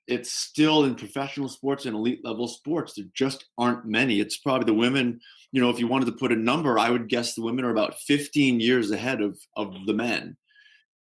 it's 0.07 0.31
still 0.31 0.85
in 0.85 0.95
professional 0.95 1.47
sports 1.47 1.85
and 1.85 1.95
elite 1.95 2.23
level 2.23 2.47
sports. 2.47 2.93
There 2.93 3.05
just 3.13 3.45
aren't 3.57 3.85
many. 3.85 4.19
It's 4.19 4.37
probably 4.37 4.65
the 4.65 4.73
women, 4.73 5.19
you 5.51 5.61
know, 5.61 5.69
if 5.69 5.79
you 5.79 5.87
wanted 5.87 6.05
to 6.05 6.11
put 6.13 6.31
a 6.31 6.35
number, 6.35 6.77
I 6.77 6.89
would 6.89 7.07
guess 7.07 7.35
the 7.35 7.41
women 7.41 7.63
are 7.65 7.71
about 7.71 7.99
15 7.99 8.59
years 8.59 8.91
ahead 8.91 9.21
of, 9.21 9.37
of 9.55 9.73
the 9.85 9.93
men 9.93 10.35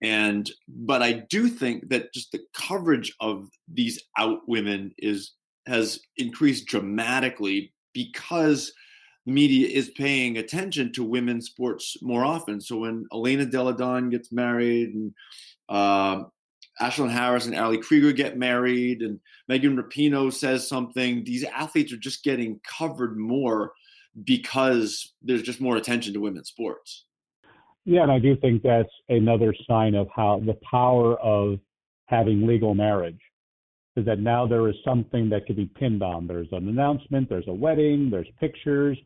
and 0.03 0.51
but 0.67 1.01
i 1.01 1.13
do 1.13 1.47
think 1.47 1.89
that 1.89 2.13
just 2.13 2.31
the 2.31 2.41
coverage 2.53 3.15
of 3.19 3.49
these 3.73 3.99
out 4.17 4.41
women 4.47 4.93
is 4.97 5.31
has 5.65 6.01
increased 6.17 6.67
dramatically 6.67 7.73
because 7.93 8.71
the 9.25 9.31
media 9.31 9.67
is 9.67 9.89
paying 9.91 10.37
attention 10.37 10.91
to 10.91 11.03
women's 11.03 11.47
sports 11.47 11.97
more 12.01 12.25
often 12.25 12.59
so 12.59 12.77
when 12.77 13.05
elena 13.13 13.45
delle 13.45 13.73
donne 13.73 14.09
gets 14.09 14.31
married 14.31 14.93
and 14.93 15.13
uh, 15.69 16.23
Ashlyn 16.81 17.11
Harris 17.11 17.45
and 17.45 17.55
Ali 17.55 17.77
Krieger 17.77 18.11
get 18.11 18.37
married, 18.37 19.01
and 19.01 19.19
Megan 19.47 19.77
Rapinoe 19.77 20.33
says 20.33 20.67
something. 20.67 21.23
These 21.23 21.43
athletes 21.43 21.93
are 21.93 21.97
just 21.97 22.23
getting 22.23 22.59
covered 22.67 23.17
more 23.17 23.73
because 24.23 25.13
there's 25.21 25.43
just 25.43 25.61
more 25.61 25.77
attention 25.77 26.13
to 26.13 26.19
women's 26.19 26.49
sports. 26.49 27.05
Yeah, 27.85 28.03
and 28.03 28.11
I 28.11 28.19
do 28.19 28.35
think 28.37 28.63
that's 28.63 28.89
another 29.09 29.53
sign 29.67 29.93
of 29.95 30.07
how 30.15 30.41
the 30.45 30.57
power 30.69 31.19
of 31.19 31.59
having 32.05 32.47
legal 32.47 32.73
marriage 32.73 33.19
is 33.95 34.05
that 34.05 34.19
now 34.19 34.47
there 34.47 34.67
is 34.69 34.75
something 34.83 35.29
that 35.29 35.45
can 35.45 35.55
be 35.55 35.69
pinned 35.77 36.01
on. 36.01 36.25
There's 36.25 36.47
an 36.51 36.67
announcement, 36.67 37.29
there's 37.29 37.47
a 37.47 37.53
wedding, 37.53 38.09
there's 38.09 38.27
pictures. 38.39 38.97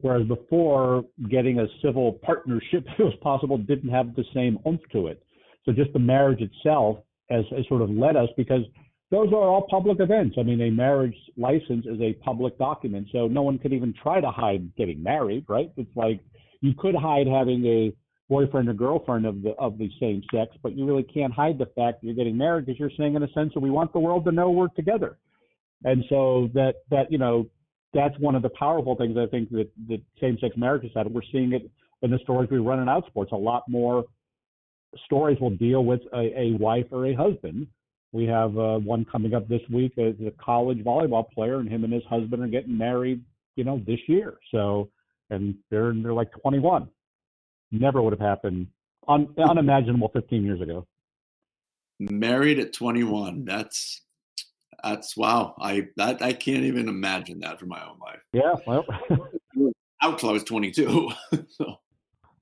Whereas 0.00 0.26
before, 0.26 1.04
getting 1.30 1.60
a 1.60 1.66
civil 1.82 2.14
partnership, 2.24 2.84
if 2.88 2.98
it 2.98 3.04
was 3.04 3.14
possible, 3.22 3.58
didn't 3.58 3.90
have 3.90 4.14
the 4.14 4.24
same 4.34 4.58
oomph 4.66 4.80
to 4.92 5.08
it. 5.08 5.22
So 5.64 5.72
just 5.72 5.92
the 5.92 5.98
marriage 5.98 6.40
itself 6.40 6.98
has, 7.30 7.44
has 7.54 7.66
sort 7.68 7.82
of 7.82 7.90
led 7.90 8.16
us 8.16 8.28
because 8.36 8.62
those 9.10 9.28
are 9.28 9.48
all 9.48 9.66
public 9.68 10.00
events. 10.00 10.36
I 10.38 10.42
mean, 10.42 10.60
a 10.62 10.70
marriage 10.70 11.16
license 11.36 11.86
is 11.86 12.00
a 12.00 12.14
public 12.14 12.58
document, 12.58 13.08
so 13.12 13.28
no 13.28 13.42
one 13.42 13.58
could 13.58 13.72
even 13.72 13.94
try 14.02 14.20
to 14.20 14.30
hide 14.30 14.74
getting 14.76 15.02
married, 15.02 15.44
right? 15.48 15.70
It's 15.76 15.94
like 15.94 16.20
you 16.60 16.72
could 16.76 16.94
hide 16.94 17.26
having 17.26 17.64
a 17.66 17.92
boyfriend 18.28 18.70
or 18.70 18.72
girlfriend 18.72 19.26
of 19.26 19.42
the 19.42 19.50
of 19.58 19.76
the 19.76 19.90
same 20.00 20.22
sex, 20.32 20.56
but 20.62 20.74
you 20.74 20.86
really 20.86 21.02
can't 21.02 21.32
hide 21.32 21.58
the 21.58 21.66
fact 21.66 22.00
that 22.00 22.04
you're 22.06 22.14
getting 22.14 22.38
married 22.38 22.64
because 22.64 22.80
you're 22.80 22.90
saying 22.96 23.14
in 23.14 23.22
a 23.22 23.30
sense 23.32 23.52
that 23.52 23.60
we 23.60 23.70
want 23.70 23.92
the 23.92 23.98
world 23.98 24.24
to 24.24 24.32
know 24.32 24.50
we're 24.50 24.68
together. 24.68 25.18
And 25.84 26.04
so 26.08 26.48
that 26.54 26.76
that 26.90 27.12
you 27.12 27.18
know 27.18 27.46
that's 27.92 28.18
one 28.18 28.34
of 28.34 28.42
the 28.42 28.50
powerful 28.58 28.96
things 28.96 29.18
I 29.18 29.26
think 29.26 29.50
that 29.50 29.68
that 29.88 30.00
same-sex 30.20 30.56
marriage 30.56 30.84
has 30.84 30.92
had. 30.94 31.12
We're 31.12 31.20
seeing 31.30 31.52
it 31.52 31.70
in 32.00 32.10
the 32.10 32.18
stories 32.22 32.48
we 32.50 32.58
run 32.58 32.80
in 32.80 32.86
outsports. 32.86 33.32
A 33.32 33.36
lot 33.36 33.64
more 33.68 34.04
stories 35.04 35.38
will 35.40 35.50
deal 35.50 35.84
with 35.84 36.00
a, 36.14 36.38
a 36.38 36.52
wife 36.58 36.86
or 36.90 37.06
a 37.06 37.14
husband. 37.14 37.66
We 38.12 38.26
have 38.26 38.56
uh, 38.58 38.78
one 38.78 39.06
coming 39.10 39.34
up 39.34 39.48
this 39.48 39.62
week 39.72 39.96
as 39.98 40.14
a 40.26 40.32
college 40.42 40.84
volleyball 40.84 41.30
player, 41.30 41.60
and 41.60 41.68
him 41.68 41.84
and 41.84 41.92
his 41.92 42.04
husband 42.04 42.42
are 42.42 42.48
getting 42.48 42.76
married, 42.76 43.22
you 43.56 43.64
know, 43.64 43.80
this 43.86 44.00
year. 44.06 44.38
So, 44.50 44.90
and 45.30 45.54
they're 45.70 45.94
they're 45.94 46.12
like 46.12 46.30
21 46.42 46.88
never 47.72 48.02
would 48.02 48.12
have 48.12 48.20
happened, 48.20 48.68
un, 49.08 49.34
unimaginable 49.38 50.10
15 50.12 50.44
years 50.44 50.60
ago. 50.60 50.86
Married 51.98 52.58
at 52.58 52.72
21. 52.72 53.44
That's 53.44 54.02
that's 54.82 55.16
wow. 55.16 55.54
I 55.60 55.88
that 55.96 56.22
I 56.22 56.32
can't 56.32 56.64
even 56.64 56.88
imagine 56.88 57.40
that 57.40 57.60
for 57.60 57.66
my 57.66 57.80
own 57.84 57.98
life. 58.00 58.20
Yeah, 58.32 58.54
well, 58.66 58.84
out 60.02 60.18
till 60.18 60.30
I 60.30 60.32
was 60.32 60.42
22. 60.44 61.10
so, 61.48 61.76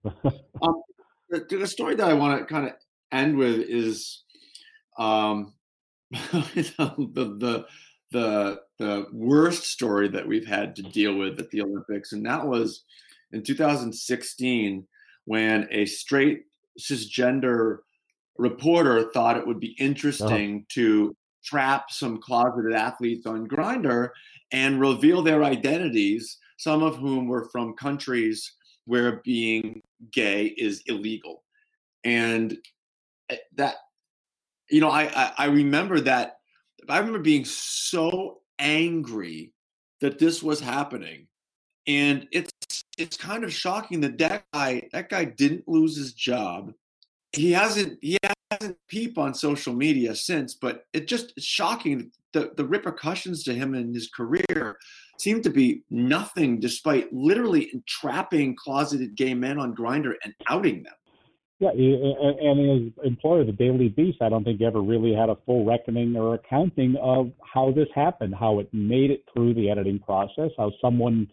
um, 0.63 0.83
the, 1.31 1.57
the, 1.57 1.66
story 1.66 1.95
that 1.95 2.09
I 2.09 2.14
want 2.14 2.38
to 2.38 2.53
kind 2.53 2.66
of 2.66 2.73
end 3.12 3.37
with 3.37 3.61
is 3.61 4.23
um, 4.99 5.55
the, 6.11 6.75
the 7.16 7.66
the 8.12 8.61
the 8.79 9.07
worst 9.12 9.64
story 9.64 10.09
that 10.09 10.27
we've 10.27 10.47
had 10.47 10.75
to 10.77 10.83
deal 10.83 11.16
with 11.16 11.38
at 11.38 11.51
the 11.51 11.62
Olympics, 11.62 12.12
and 12.12 12.27
that 12.27 12.47
was 12.47 12.85
in 13.33 13.43
2016 13.43 14.87
when 15.27 15.69
a 15.71 15.85
straight 15.85 16.43
cisgender 16.79 17.79
reporter 18.38 19.11
thought 19.12 19.37
it 19.37 19.47
would 19.47 19.61
be 19.61 19.77
uh-huh. 19.79 19.87
interesting 19.87 20.57
uh-huh. 20.57 20.64
to 20.71 21.16
trap 21.45 21.90
some 21.90 22.21
closeted 22.21 22.75
athletes 22.75 23.27
on 23.27 23.47
Grindr 23.47 24.11
and 24.53 24.81
reveal 24.81 25.23
their 25.23 25.45
identities, 25.45 26.38
some 26.59 26.83
of 26.83 26.97
whom 26.97 27.29
were 27.29 27.49
from 27.51 27.75
countries 27.75 28.53
where 28.90 29.20
being 29.22 29.81
gay 30.11 30.46
is 30.46 30.83
illegal. 30.87 31.44
And 32.03 32.59
eh, 33.29 33.37
that, 33.55 33.76
you 34.68 34.81
know, 34.81 34.90
I, 34.90 35.05
I, 35.05 35.33
I 35.38 35.44
remember 35.46 36.00
that. 36.00 36.38
I 36.88 36.98
remember 36.98 37.20
being 37.20 37.44
so 37.44 38.40
angry 38.59 39.53
that 40.00 40.18
this 40.18 40.42
was 40.42 40.59
happening. 40.59 41.29
And 41.87 42.26
it's 42.33 42.50
it's 42.98 43.16
kind 43.16 43.44
of 43.44 43.53
shocking 43.53 44.00
that 44.00 44.18
that 44.18 44.44
guy 44.53 44.88
that 44.92 45.09
guy 45.09 45.24
didn't 45.24 45.68
lose 45.68 45.96
his 45.96 46.12
job. 46.12 46.72
He 47.33 47.53
hasn't 47.53 47.96
he 48.03 48.18
hasn't 48.50 48.76
peep 48.88 49.18
on 49.18 49.35
social 49.35 49.72
media 49.72 50.16
since, 50.16 50.55
but 50.55 50.85
it 50.92 51.07
just 51.07 51.33
it's 51.37 51.46
shocking 51.46 52.11
the 52.33 52.50
the 52.57 52.64
repercussions 52.64 53.44
to 53.44 53.55
him 53.55 53.74
in 53.76 53.94
his 53.94 54.09
career 54.09 54.79
seem 55.20 55.42
to 55.42 55.50
be 55.50 55.83
nothing 55.90 56.59
despite 56.59 57.12
literally 57.12 57.70
entrapping 57.72 58.56
closeted 58.56 59.16
gay 59.16 59.35
men 59.35 59.59
on 59.59 59.74
Grindr 59.74 60.14
and 60.24 60.35
outing 60.48 60.83
them. 60.83 60.94
Yeah, 61.61 61.72
and 61.72 62.88
as 62.88 63.04
employer 63.04 63.44
the 63.44 63.52
Daily 63.52 63.90
Beast, 63.90 64.22
I 64.22 64.30
don't 64.30 64.44
think 64.44 64.62
ever 64.62 64.80
really 64.80 65.12
had 65.12 65.28
a 65.28 65.37
full 65.44 65.66
reckoning 65.66 66.16
or 66.16 66.35
accounting 66.35 66.96
of 67.02 67.33
how 67.52 67.70
this 67.70 67.88
happened, 67.94 68.35
how 68.35 68.61
it 68.61 68.72
made 68.72 69.11
it 69.11 69.24
through 69.33 69.52
the 69.52 69.68
editing 69.68 69.98
process, 69.98 70.50
how 70.56 70.72
someone, 70.80 71.28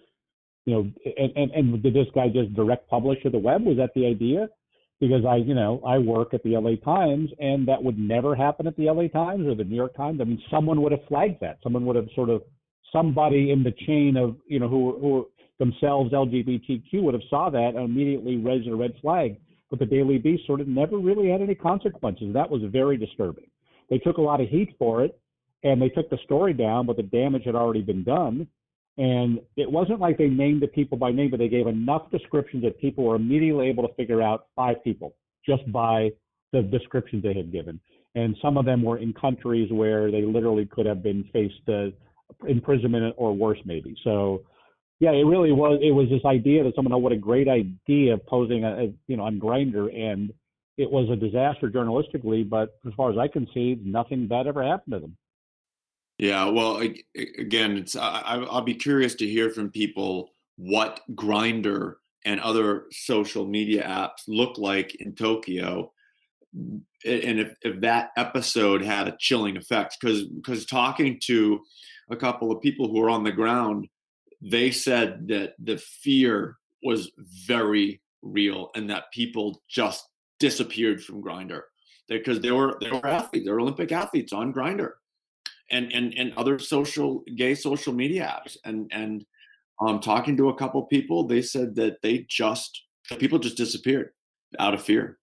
you 0.65 0.73
know, 0.73 0.91
and, 1.17 1.31
and, 1.37 1.51
and 1.51 1.81
did 1.81 1.93
this 1.93 2.07
guy 2.13 2.27
just 2.27 2.53
direct 2.55 2.89
publish 2.89 3.23
to 3.23 3.29
the 3.29 3.37
web? 3.37 3.63
Was 3.63 3.77
that 3.77 3.91
the 3.95 4.05
idea? 4.05 4.49
Because 4.99 5.23
I, 5.25 5.37
you 5.37 5.53
know, 5.53 5.81
I 5.87 5.97
work 5.97 6.33
at 6.33 6.43
the 6.43 6.57
LA 6.57 6.75
Times, 6.75 7.29
and 7.39 7.65
that 7.69 7.81
would 7.81 7.97
never 7.97 8.35
happen 8.35 8.67
at 8.67 8.75
the 8.75 8.91
LA 8.91 9.07
Times 9.07 9.47
or 9.47 9.55
the 9.55 9.63
New 9.63 9.77
York 9.77 9.95
Times. 9.95 10.19
I 10.19 10.25
mean, 10.25 10.41
someone 10.51 10.81
would 10.81 10.91
have 10.91 11.05
flagged 11.07 11.39
that. 11.39 11.59
Someone 11.63 11.85
would 11.85 11.95
have 11.95 12.09
sort 12.15 12.29
of 12.29 12.41
somebody 12.91 13.51
in 13.51 13.63
the 13.63 13.73
chain 13.85 14.17
of, 14.17 14.35
you 14.47 14.59
know, 14.59 14.67
who 14.67 14.97
who 14.99 15.27
themselves 15.59 16.11
LGBTQ 16.11 17.01
would 17.01 17.13
have 17.13 17.23
saw 17.29 17.49
that 17.49 17.73
and 17.75 17.83
immediately 17.83 18.37
raised 18.37 18.67
a 18.67 18.75
red 18.75 18.93
flag 19.01 19.37
but 19.69 19.79
the 19.79 19.85
Daily 19.85 20.17
Beast 20.17 20.45
sort 20.45 20.61
of 20.61 20.67
never 20.67 20.97
really 20.97 21.29
had 21.29 21.41
any 21.41 21.55
consequences. 21.55 22.33
That 22.33 22.49
was 22.49 22.61
very 22.71 22.97
disturbing. 22.97 23.47
They 23.89 23.97
took 23.97 24.17
a 24.17 24.21
lot 24.21 24.41
of 24.41 24.49
heat 24.49 24.75
for 24.79 25.03
it, 25.03 25.19
and 25.63 25.81
they 25.81 25.89
took 25.89 26.09
the 26.09 26.17
story 26.23 26.53
down, 26.53 26.85
but 26.85 26.97
the 26.97 27.03
damage 27.03 27.43
had 27.45 27.55
already 27.55 27.81
been 27.81 28.03
done. 28.03 28.47
And 28.97 29.39
it 29.55 29.69
wasn't 29.69 29.99
like 29.99 30.17
they 30.17 30.27
named 30.27 30.61
the 30.61 30.67
people 30.67 30.97
by 30.97 31.11
name, 31.11 31.29
but 31.29 31.37
they 31.37 31.49
gave 31.49 31.67
enough 31.67 32.09
descriptions 32.11 32.63
that 32.63 32.79
people 32.79 33.03
were 33.03 33.15
immediately 33.15 33.67
able 33.67 33.87
to 33.87 33.93
figure 33.93 34.21
out 34.21 34.47
five 34.55 34.83
people 34.83 35.15
just 35.45 35.69
by 35.71 36.09
the 36.51 36.61
descriptions 36.63 37.23
they 37.23 37.33
had 37.33 37.51
given. 37.51 37.79
And 38.15 38.35
some 38.41 38.57
of 38.57 38.65
them 38.65 38.81
were 38.81 38.97
in 38.97 39.13
countries 39.13 39.71
where 39.71 40.09
they 40.09 40.23
literally 40.23 40.65
could 40.65 40.87
have 40.87 41.03
been 41.03 41.29
faced 41.31 41.61
uh, 41.67 41.89
imprisonment 42.47 43.15
or 43.17 43.33
worse, 43.33 43.59
maybe. 43.65 43.95
So 44.03 44.43
yeah, 44.99 45.11
it 45.11 45.25
really 45.25 45.51
was. 45.51 45.79
It 45.81 45.91
was 45.91 46.09
this 46.09 46.25
idea 46.25 46.63
that 46.63 46.75
someone, 46.75 46.93
oh, 46.93 46.97
what 46.97 47.11
a 47.11 47.17
great 47.17 47.47
idea 47.47 48.15
of 48.15 48.25
posing, 48.25 48.63
a, 48.63 48.85
a, 48.85 48.93
you 49.07 49.17
know, 49.17 49.23
on 49.23 49.39
Grindr, 49.39 49.95
and 49.95 50.33
it 50.77 50.89
was 50.89 51.09
a 51.09 51.15
disaster 51.15 51.69
journalistically. 51.69 52.47
But 52.47 52.69
as 52.85 52.93
far 52.95 53.11
as 53.11 53.17
I 53.17 53.27
can 53.27 53.47
see, 53.53 53.79
nothing 53.83 54.27
bad 54.27 54.47
ever 54.47 54.63
happened 54.63 54.93
to 54.93 54.99
them. 54.99 55.17
Yeah, 56.17 56.45
well, 56.45 56.77
again, 56.77 57.77
it's 57.77 57.95
I, 57.95 58.37
will 58.37 58.61
be 58.61 58.73
curious 58.73 59.13
to 59.15 59.27
hear 59.27 59.51
from 59.51 59.69
people 59.69 60.31
what 60.55 61.01
Grindr 61.11 61.95
and 62.25 62.39
other 62.39 62.85
social 62.91 63.45
media 63.45 63.83
apps 63.83 64.27
look 64.27 64.57
like 64.57 64.95
in 64.95 65.13
Tokyo, 65.13 65.91
and 66.55 67.39
if, 67.39 67.53
if 67.61 67.81
that 67.81 68.09
episode 68.17 68.81
had 68.81 69.07
a 69.07 69.15
chilling 69.19 69.57
effect. 69.57 69.97
Because 70.01 70.23
because 70.23 70.65
talking 70.65 71.19
to 71.25 71.59
a 72.09 72.15
couple 72.15 72.51
of 72.51 72.61
people 72.61 72.87
who 72.87 72.99
were 72.99 73.09
on 73.09 73.23
the 73.23 73.31
ground 73.31 73.87
they 74.41 74.71
said 74.71 75.27
that 75.27 75.53
the 75.59 75.77
fear 75.77 76.57
was 76.83 77.11
very 77.45 78.01
real 78.21 78.69
and 78.75 78.89
that 78.89 79.11
people 79.11 79.61
just 79.67 80.07
disappeared 80.39 81.03
from 81.03 81.23
Grindr 81.23 81.61
because 82.07 82.39
they 82.39 82.51
were 82.51 82.77
they 82.81 82.91
were 82.91 83.05
athletes, 83.05 83.45
they 83.45 83.51
were 83.51 83.59
Olympic 83.59 83.91
athletes 83.91 84.33
on 84.33 84.53
Grindr 84.53 84.91
and 85.71 85.91
and 85.91 86.13
and 86.17 86.33
other 86.37 86.59
social 86.59 87.23
gay 87.35 87.55
social 87.55 87.93
media 87.93 88.25
apps. 88.25 88.57
And 88.63 88.89
and 88.93 89.25
um, 89.79 89.99
talking 89.99 90.37
to 90.37 90.49
a 90.49 90.55
couple 90.55 90.81
people, 90.83 91.25
they 91.25 91.41
said 91.41 91.75
that 91.75 92.01
they 92.01 92.25
just 92.29 92.83
people 93.17 93.39
just 93.39 93.57
disappeared 93.57 94.11
out 94.59 94.73
of 94.73 94.81
fear. 94.81 95.17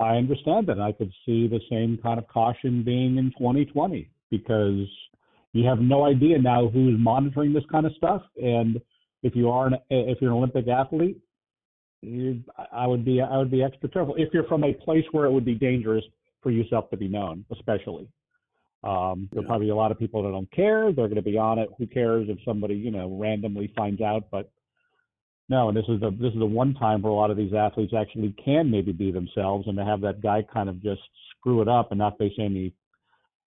I 0.00 0.16
understand 0.16 0.66
that. 0.66 0.80
I 0.80 0.92
could 0.92 1.12
see 1.24 1.46
the 1.46 1.60
same 1.70 1.98
kind 2.02 2.18
of 2.18 2.26
caution 2.26 2.82
being 2.82 3.18
in 3.18 3.30
2020 3.38 4.10
because 4.30 4.88
you 5.52 5.66
have 5.66 5.80
no 5.80 6.04
idea 6.04 6.38
now 6.38 6.68
who's 6.68 6.98
monitoring 6.98 7.52
this 7.52 7.64
kind 7.70 7.86
of 7.86 7.92
stuff. 7.94 8.22
And 8.42 8.80
if 9.22 9.36
you 9.36 9.50
are 9.50 9.66
an, 9.66 9.76
if 9.90 10.18
you're 10.20 10.30
an 10.30 10.36
Olympic 10.36 10.68
athlete, 10.68 11.18
you, 12.00 12.42
I 12.72 12.86
would 12.86 13.04
be 13.04 13.20
I 13.20 13.36
would 13.36 13.50
be 13.50 13.62
extra 13.62 13.88
careful. 13.88 14.14
If 14.16 14.30
you're 14.32 14.44
from 14.44 14.64
a 14.64 14.72
place 14.72 15.04
where 15.12 15.26
it 15.26 15.32
would 15.32 15.44
be 15.44 15.54
dangerous 15.54 16.04
for 16.42 16.50
yourself 16.50 16.90
to 16.90 16.96
be 16.96 17.08
known, 17.08 17.44
especially. 17.52 18.08
Um, 18.84 19.28
there'll 19.30 19.46
probably 19.46 19.66
be 19.66 19.70
a 19.70 19.76
lot 19.76 19.92
of 19.92 19.98
people 19.98 20.24
that 20.24 20.30
don't 20.30 20.50
care. 20.50 20.92
They're 20.92 21.06
going 21.06 21.14
to 21.14 21.22
be 21.22 21.38
on 21.38 21.60
it. 21.60 21.68
Who 21.78 21.86
cares 21.86 22.26
if 22.28 22.38
somebody 22.44 22.74
you 22.74 22.90
know 22.90 23.16
randomly 23.20 23.72
finds 23.76 24.00
out? 24.00 24.24
But 24.30 24.50
no, 25.48 25.68
and 25.68 25.76
this 25.76 25.84
is 25.88 26.00
the 26.00 26.10
this 26.10 26.32
is 26.32 26.38
the 26.38 26.46
one 26.46 26.74
time 26.74 27.02
where 27.02 27.12
a 27.12 27.14
lot 27.14 27.30
of 27.30 27.36
these 27.36 27.54
athletes 27.54 27.92
actually 27.96 28.34
can 28.44 28.70
maybe 28.70 28.90
be 28.90 29.12
themselves, 29.12 29.68
and 29.68 29.76
to 29.76 29.84
have 29.84 30.00
that 30.00 30.20
guy 30.20 30.44
kind 30.52 30.68
of 30.68 30.82
just 30.82 31.02
screw 31.30 31.62
it 31.62 31.68
up 31.68 31.92
and 31.92 31.98
not 31.98 32.18
face 32.18 32.32
any 32.40 32.72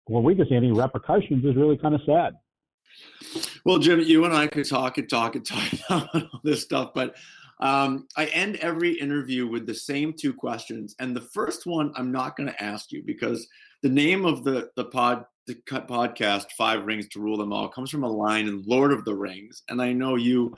well, 0.09 0.23
we 0.23 0.35
can 0.35 0.49
see 0.49 0.55
any 0.55 0.73
repercussions 0.73 1.45
is 1.45 1.57
really 1.57 1.79
kind 1.79 1.95
of 1.95 2.01
sad. 2.07 2.35
Well, 3.65 3.79
Jim, 3.79 4.01
you 4.01 4.25
and 4.25 4.35
I 4.35 4.47
could 4.47 4.69
talk 4.69 4.99
and 4.99 5.09
talk 5.09 5.37
and 5.37 5.47
talk 5.47 5.73
about 5.73 6.15
all 6.15 6.41
this 6.43 6.63
stuff, 6.63 6.93
but 6.95 7.15
um, 7.61 8.09
I 8.17 8.27
end 8.27 8.57
every 8.57 8.93
interview 8.93 9.47
with 9.47 9.67
the 9.67 9.75
same 9.75 10.13
two 10.13 10.35
questions. 10.35 10.97
And 10.99 11.15
the 11.15 11.21
first 11.21 11.65
one 11.65 11.93
I'm 11.97 12.11
not 12.11 12.37
going 12.37 12.49
to 12.49 12.63
ask 12.63 12.91
you 12.91 13.03
because 13.05 13.47
the 13.83 13.89
name 13.89 14.25
of 14.25 14.45
the 14.45 14.71
the 14.77 14.87
pod 14.87 15.25
the 15.47 15.55
podcast 15.67 16.53
Five 16.57 16.87
Rings 16.87 17.09
to 17.09 17.21
Rule 17.21 17.37
Them 17.37 17.53
All 17.53 17.69
comes 17.69 17.91
from 17.91 18.05
a 18.05 18.11
line 18.11 18.47
in 18.47 18.63
Lord 18.65 18.93
of 18.93 19.05
the 19.05 19.15
Rings, 19.15 19.63
and 19.69 19.81
I 19.83 19.93
know 19.93 20.17
you. 20.17 20.55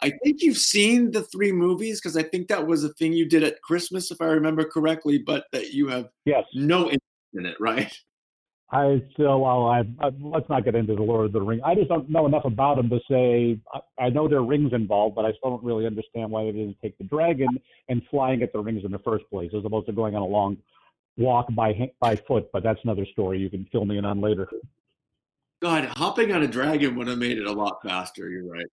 I 0.00 0.12
think 0.22 0.42
you've 0.42 0.58
seen 0.58 1.10
the 1.10 1.22
three 1.24 1.50
movies 1.50 2.00
because 2.00 2.16
I 2.16 2.22
think 2.22 2.48
that 2.48 2.64
was 2.64 2.84
a 2.84 2.92
thing 2.94 3.12
you 3.12 3.28
did 3.28 3.42
at 3.42 3.60
Christmas, 3.62 4.10
if 4.10 4.20
I 4.20 4.26
remember 4.26 4.64
correctly. 4.64 5.18
But 5.18 5.46
that 5.52 5.72
you 5.72 5.88
have 5.88 6.08
yes. 6.24 6.44
no 6.54 6.84
interest 6.84 7.02
in 7.34 7.46
it, 7.46 7.56
right? 7.60 7.92
I 8.70 9.02
still, 9.14 9.40
well, 9.40 9.66
I, 9.66 9.80
I, 9.98 10.10
let's 10.20 10.48
not 10.50 10.64
get 10.64 10.74
into 10.74 10.94
the 10.94 11.02
Lord 11.02 11.26
of 11.26 11.32
the 11.32 11.40
Ring. 11.40 11.60
I 11.64 11.74
just 11.74 11.88
don't 11.88 12.10
know 12.10 12.26
enough 12.26 12.44
about 12.44 12.76
them 12.76 12.90
to 12.90 13.00
say. 13.10 13.58
I, 13.72 14.04
I 14.04 14.08
know 14.10 14.28
there 14.28 14.38
are 14.38 14.44
rings 14.44 14.74
involved, 14.74 15.16
but 15.16 15.24
I 15.24 15.32
still 15.32 15.50
don't 15.50 15.64
really 15.64 15.86
understand 15.86 16.30
why 16.30 16.44
they 16.44 16.52
didn't 16.52 16.76
take 16.82 16.98
the 16.98 17.04
dragon 17.04 17.48
and 17.88 18.02
flying 18.10 18.42
at 18.42 18.52
the 18.52 18.60
rings 18.60 18.84
in 18.84 18.92
the 18.92 18.98
first 18.98 19.24
place, 19.30 19.50
as 19.56 19.64
opposed 19.64 19.86
to 19.86 19.92
going 19.92 20.14
on 20.14 20.22
a 20.22 20.26
long 20.26 20.58
walk 21.16 21.46
by 21.54 21.90
by 21.98 22.14
foot. 22.14 22.50
But 22.52 22.62
that's 22.62 22.80
another 22.84 23.06
story 23.06 23.38
you 23.38 23.48
can 23.48 23.66
fill 23.72 23.86
me 23.86 23.96
in 23.96 24.04
on 24.04 24.20
later. 24.20 24.46
God, 25.62 25.86
hopping 25.96 26.32
on 26.32 26.42
a 26.42 26.46
dragon 26.46 26.94
would 26.96 27.08
have 27.08 27.18
made 27.18 27.38
it 27.38 27.46
a 27.46 27.52
lot 27.52 27.78
faster. 27.82 28.28
You're 28.28 28.44
right. 28.44 28.66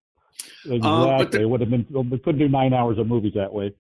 Exactly. 0.66 0.82
Um, 0.82 1.30
the, 1.32 1.42
it 1.42 1.50
would 1.50 1.62
have 1.62 1.70
been. 1.70 1.88
We 2.10 2.20
couldn't 2.20 2.40
do 2.40 2.50
nine 2.50 2.74
hours 2.74 2.98
of 2.98 3.08
movies 3.08 3.34
that 3.36 3.54
way 3.54 3.74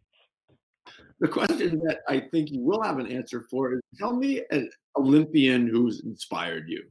the 1.19 1.27
question 1.27 1.79
that 1.87 1.99
I 2.07 2.19
think 2.31 2.51
you 2.51 2.61
will 2.61 2.81
have 2.81 2.99
an 2.99 3.07
answer 3.07 3.45
for 3.49 3.73
is 3.73 3.81
tell 3.97 4.15
me 4.15 4.41
an 4.51 4.69
Olympian 4.97 5.67
who's 5.67 6.01
inspired 6.01 6.67
you. 6.67 6.83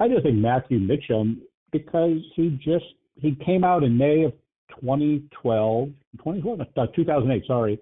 I 0.00 0.08
just 0.08 0.22
think 0.22 0.36
Matthew 0.36 0.78
Mitcham 0.78 1.42
because 1.72 2.18
he 2.34 2.58
just 2.62 2.84
he 3.16 3.34
came 3.44 3.64
out 3.64 3.82
in 3.82 3.96
May 3.96 4.22
of 4.22 4.32
2012, 4.80 5.88
2012, 6.18 6.60
uh, 6.60 6.86
2008, 6.94 7.46
sorry, 7.46 7.80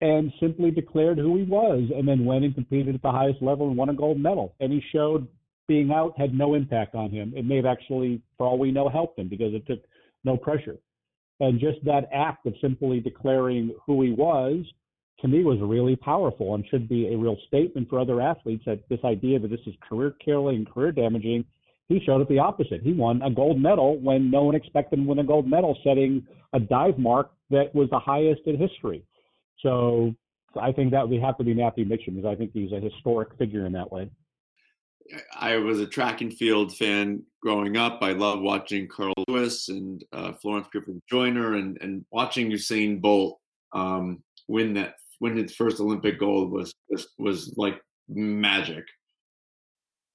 and 0.00 0.32
simply 0.40 0.70
declared 0.70 1.18
who 1.18 1.36
he 1.36 1.44
was, 1.44 1.84
and 1.94 2.08
then 2.08 2.24
went 2.24 2.44
and 2.44 2.54
competed 2.54 2.94
at 2.94 3.02
the 3.02 3.10
highest 3.10 3.40
level 3.40 3.68
and 3.68 3.76
won 3.76 3.88
a 3.88 3.94
gold 3.94 4.18
medal. 4.18 4.54
And 4.60 4.72
he 4.72 4.82
showed 4.92 5.28
being 5.68 5.92
out 5.92 6.18
had 6.18 6.34
no 6.34 6.54
impact 6.54 6.94
on 6.94 7.10
him. 7.10 7.32
It 7.36 7.44
may 7.44 7.56
have 7.56 7.66
actually, 7.66 8.22
for 8.36 8.46
all 8.46 8.58
we 8.58 8.72
know, 8.72 8.88
helped 8.88 9.18
him 9.18 9.28
because 9.28 9.54
it 9.54 9.66
took 9.66 9.80
no 10.24 10.36
pressure. 10.36 10.76
And 11.40 11.60
just 11.60 11.84
that 11.84 12.08
act 12.12 12.46
of 12.46 12.54
simply 12.60 13.00
declaring 13.00 13.74
who 13.86 14.02
he 14.02 14.10
was, 14.12 14.64
to 15.20 15.28
me, 15.28 15.44
was 15.44 15.58
really 15.60 15.96
powerful 15.96 16.54
and 16.54 16.64
should 16.68 16.88
be 16.88 17.12
a 17.12 17.16
real 17.16 17.36
statement 17.46 17.88
for 17.88 18.00
other 18.00 18.20
athletes 18.20 18.64
that 18.66 18.88
this 18.88 19.00
idea 19.04 19.38
that 19.38 19.48
this 19.48 19.60
is 19.66 19.74
career 19.88 20.14
killing, 20.24 20.64
career 20.64 20.92
damaging. 20.92 21.44
He 21.88 22.00
showed 22.04 22.20
it 22.20 22.28
the 22.28 22.38
opposite. 22.38 22.82
He 22.82 22.92
won 22.92 23.22
a 23.22 23.30
gold 23.30 23.60
medal 23.60 23.98
when 23.98 24.30
no 24.30 24.42
one 24.44 24.54
expected 24.54 24.98
him 24.98 25.06
to 25.06 25.10
win 25.10 25.18
a 25.20 25.24
gold 25.24 25.48
medal, 25.48 25.78
setting 25.82 26.26
a 26.52 26.60
dive 26.60 26.98
mark 26.98 27.30
that 27.50 27.74
was 27.74 27.88
the 27.90 27.98
highest 27.98 28.42
in 28.46 28.58
history. 28.58 29.04
So 29.62 30.14
I 30.60 30.72
think 30.72 30.90
that 30.90 31.08
would 31.08 31.20
have 31.22 31.38
to 31.38 31.44
be 31.44 31.54
Matthew 31.54 31.84
Mitcham 31.84 32.16
because 32.16 32.30
I 32.30 32.34
think 32.34 32.52
he's 32.52 32.72
a 32.72 32.80
historic 32.80 33.36
figure 33.38 33.66
in 33.66 33.72
that 33.72 33.90
way. 33.90 34.10
I 35.34 35.56
was 35.56 35.80
a 35.80 35.86
track 35.86 36.20
and 36.20 36.32
field 36.32 36.76
fan 36.76 37.22
growing 37.40 37.76
up. 37.76 37.98
I 38.02 38.12
love 38.12 38.40
watching 38.40 38.88
Carl 38.88 39.14
Lewis 39.26 39.68
and 39.68 40.04
uh, 40.12 40.32
Florence 40.32 40.68
Griffith 40.70 41.00
Joyner 41.08 41.54
and, 41.54 41.78
and 41.80 42.04
watching 42.10 42.50
Usain 42.50 43.00
Bolt 43.00 43.38
um, 43.72 44.22
win 44.48 44.74
that 44.74 44.94
win 45.20 45.36
his 45.36 45.54
first 45.54 45.80
Olympic 45.80 46.18
gold 46.18 46.50
was 46.50 46.74
was, 46.88 47.08
was 47.18 47.54
like 47.56 47.80
magic. 48.08 48.84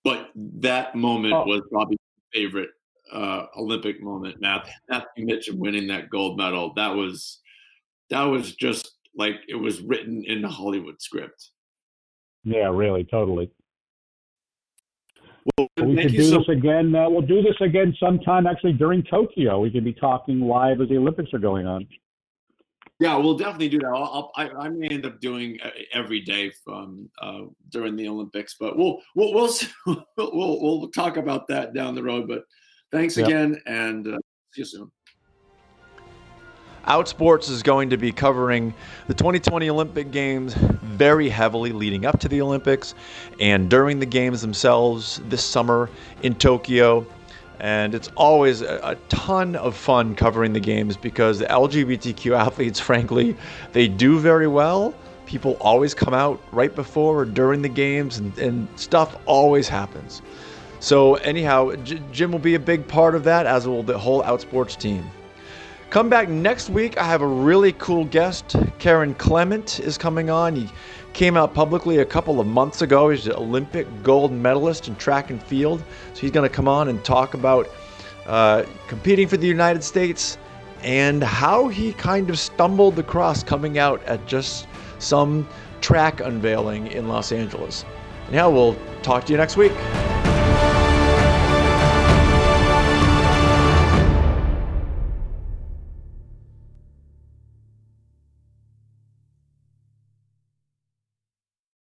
But 0.04 0.30
that 0.36 0.96
moment 0.96 1.34
oh. 1.34 1.46
was 1.46 1.62
probably 1.72 1.98
my 1.98 2.40
favorite 2.40 2.70
uh, 3.12 3.46
Olympic 3.58 4.02
moment. 4.02 4.42
Matthew, 4.42 4.74
Matthew 4.90 5.26
Mitcham 5.26 5.60
winning 5.60 5.88
that 5.88 6.10
gold 6.10 6.38
medal. 6.38 6.74
That 6.76 6.96
was 6.96 7.40
that 8.10 8.24
was 8.24 8.56
just 8.56 8.92
like 9.16 9.36
it 9.48 9.56
was 9.56 9.82
written 9.82 10.24
in 10.26 10.42
the 10.42 10.50
Hollywood 10.50 11.02
script. 11.02 11.52
Yeah, 12.44 12.70
really, 12.70 13.06
totally. 13.06 13.50
Well, 15.58 15.68
we 15.78 16.02
could 16.02 16.12
do 16.12 16.24
so- 16.24 16.40
this 16.40 16.50
again. 16.50 16.96
Uh, 16.96 17.10
we'll 17.10 17.22
do 17.22 17.42
this 17.42 17.56
again 17.62 17.96
sometime 18.00 18.48
actually 18.48 18.74
during 18.74 19.04
Tokyo. 19.04 19.60
We 19.60 19.72
could 19.72 19.84
be 19.84 19.94
talking 19.94 20.42
live 20.42 20.82
as 20.82 20.90
the 20.90 20.98
Olympics 20.98 21.34
are 21.34 21.40
going 21.40 21.68
on. 21.68 21.88
Yeah, 23.00 23.18
we'll 23.18 23.38
definitely 23.38 23.70
do 23.70 23.80
that. 23.80 23.88
I'll, 23.88 24.32
I, 24.36 24.50
I 24.50 24.70
may 24.70 24.88
end 24.88 25.06
up 25.06 25.20
doing 25.20 25.60
uh, 25.62 25.72
every 25.92 26.22
day 26.22 26.52
from 26.64 27.10
uh, 27.22 27.42
during 27.70 27.96
the 27.96 28.08
Olympics, 28.08 28.56
but 28.60 28.78
we'll 28.78 29.02
we'll 29.16 29.34
we'll, 29.34 29.54
we'll 30.18 30.62
we'll 30.62 30.90
talk 30.90 31.18
about 31.18 31.48
that 31.48 31.74
down 31.74 31.96
the 31.96 32.04
road. 32.04 32.28
But 32.28 32.44
thanks 32.92 33.18
yep. 33.18 33.28
again, 33.28 33.62
and 33.66 34.08
uh, 34.08 34.18
see 34.54 34.62
you 34.62 34.66
soon. 34.66 34.92
Outsports 36.88 37.50
is 37.50 37.64
going 37.64 37.92
to 37.92 37.98
be 37.98 38.12
covering 38.12 38.74
the 39.08 39.14
2020 39.14 39.70
Olympic 39.70 40.12
Games 40.12 40.54
very 40.54 41.30
heavily 41.30 41.72
leading 41.72 42.06
up 42.06 42.20
to 42.20 42.28
the 42.28 42.42
Olympics 42.42 42.94
and 43.40 43.70
during 43.70 44.00
the 44.00 44.06
Games 44.06 44.42
themselves 44.42 45.22
this 45.30 45.42
summer 45.42 45.90
in 46.24 46.36
Tokyo. 46.36 47.06
And 47.62 47.96
it's 47.96 48.10
always 48.18 48.62
a, 48.62 48.98
ton 49.08 49.56
of 49.56 49.78
fun 49.78 50.14
covering 50.16 50.52
the 50.52 50.60
games 50.60 50.98
because 50.98 51.40
the 51.40 51.46
LGBTQ 51.46 52.38
athletes, 52.38 52.80
frankly, 52.82 53.38
they 53.72 53.88
do 53.88 54.20
very 54.20 54.48
well. 54.48 54.94
People 55.26 55.56
always 55.62 55.94
come 55.94 56.14
out 56.14 56.42
right 56.52 56.76
before 56.76 57.20
or 57.20 57.26
during 57.26 57.62
the 57.62 57.70
games, 57.70 58.18
and, 58.18 58.38
and 58.38 58.68
stuff 58.78 59.16
always 59.26 59.70
happens. 59.70 60.22
So, 60.82 61.16
anyhow, 61.16 61.76
J- 61.78 62.02
Jim 62.12 62.34
will 62.34 62.40
be 62.40 62.56
a 62.56 62.60
big 62.60 62.86
part 62.86 63.16
of 63.16 63.24
that, 63.24 63.46
as 63.46 63.66
will 63.66 63.84
the 63.84 63.98
whole 63.98 64.22
Outsports 64.24 64.78
team. 64.78 65.10
Come 65.94 66.10
back 66.10 66.28
next 66.28 66.72
week. 66.72 66.98
I 66.98 67.04
have 67.04 67.22
a 67.22 67.28
really 67.28 67.74
cool 67.74 68.06
guest. 68.06 68.48
Kerron 68.80 69.16
Clement 69.20 69.80
is 69.80 69.96
coming 69.96 70.32
on. 70.32 70.56
He 70.56 70.68
came 71.14 71.38
out 71.38 71.54
publicly 71.54 72.00
a 72.00 72.06
couple 72.06 72.40
of 72.40 72.48
months 72.48 72.82
ago. 72.82 73.12
He's 73.12 73.28
an 73.28 73.34
Olympic 73.34 73.86
gold 74.02 74.32
medalist 74.32 74.88
in 74.88 74.96
track 74.96 75.30
and 75.30 75.40
field. 75.44 75.84
So 76.16 76.22
he's 76.22 76.32
going 76.32 76.50
to 76.50 76.56
come 76.56 76.68
on 76.68 76.88
and 76.88 77.06
talk 77.06 77.36
about 77.36 77.70
uh, 78.26 78.64
competing 78.88 79.28
for 79.28 79.38
the 79.38 79.46
United 79.46 79.84
States 79.84 80.40
and 80.82 81.24
how 81.24 81.68
he 81.68 81.94
kind 81.94 82.32
of 82.32 82.40
stumbled 82.40 82.98
across 82.98 83.44
coming 83.44 83.78
out 83.78 84.02
at 84.06 84.26
just 84.26 84.66
some 84.98 85.48
track 85.80 86.22
unveiling 86.22 86.88
in 86.88 87.08
Los 87.08 87.32
Angeles. 87.32 87.86
Anyhow, 88.30 88.50
we'll 88.50 88.76
talk 89.04 89.26
to 89.26 89.32
you 89.32 89.38
next 89.38 89.58
week. 89.58 89.74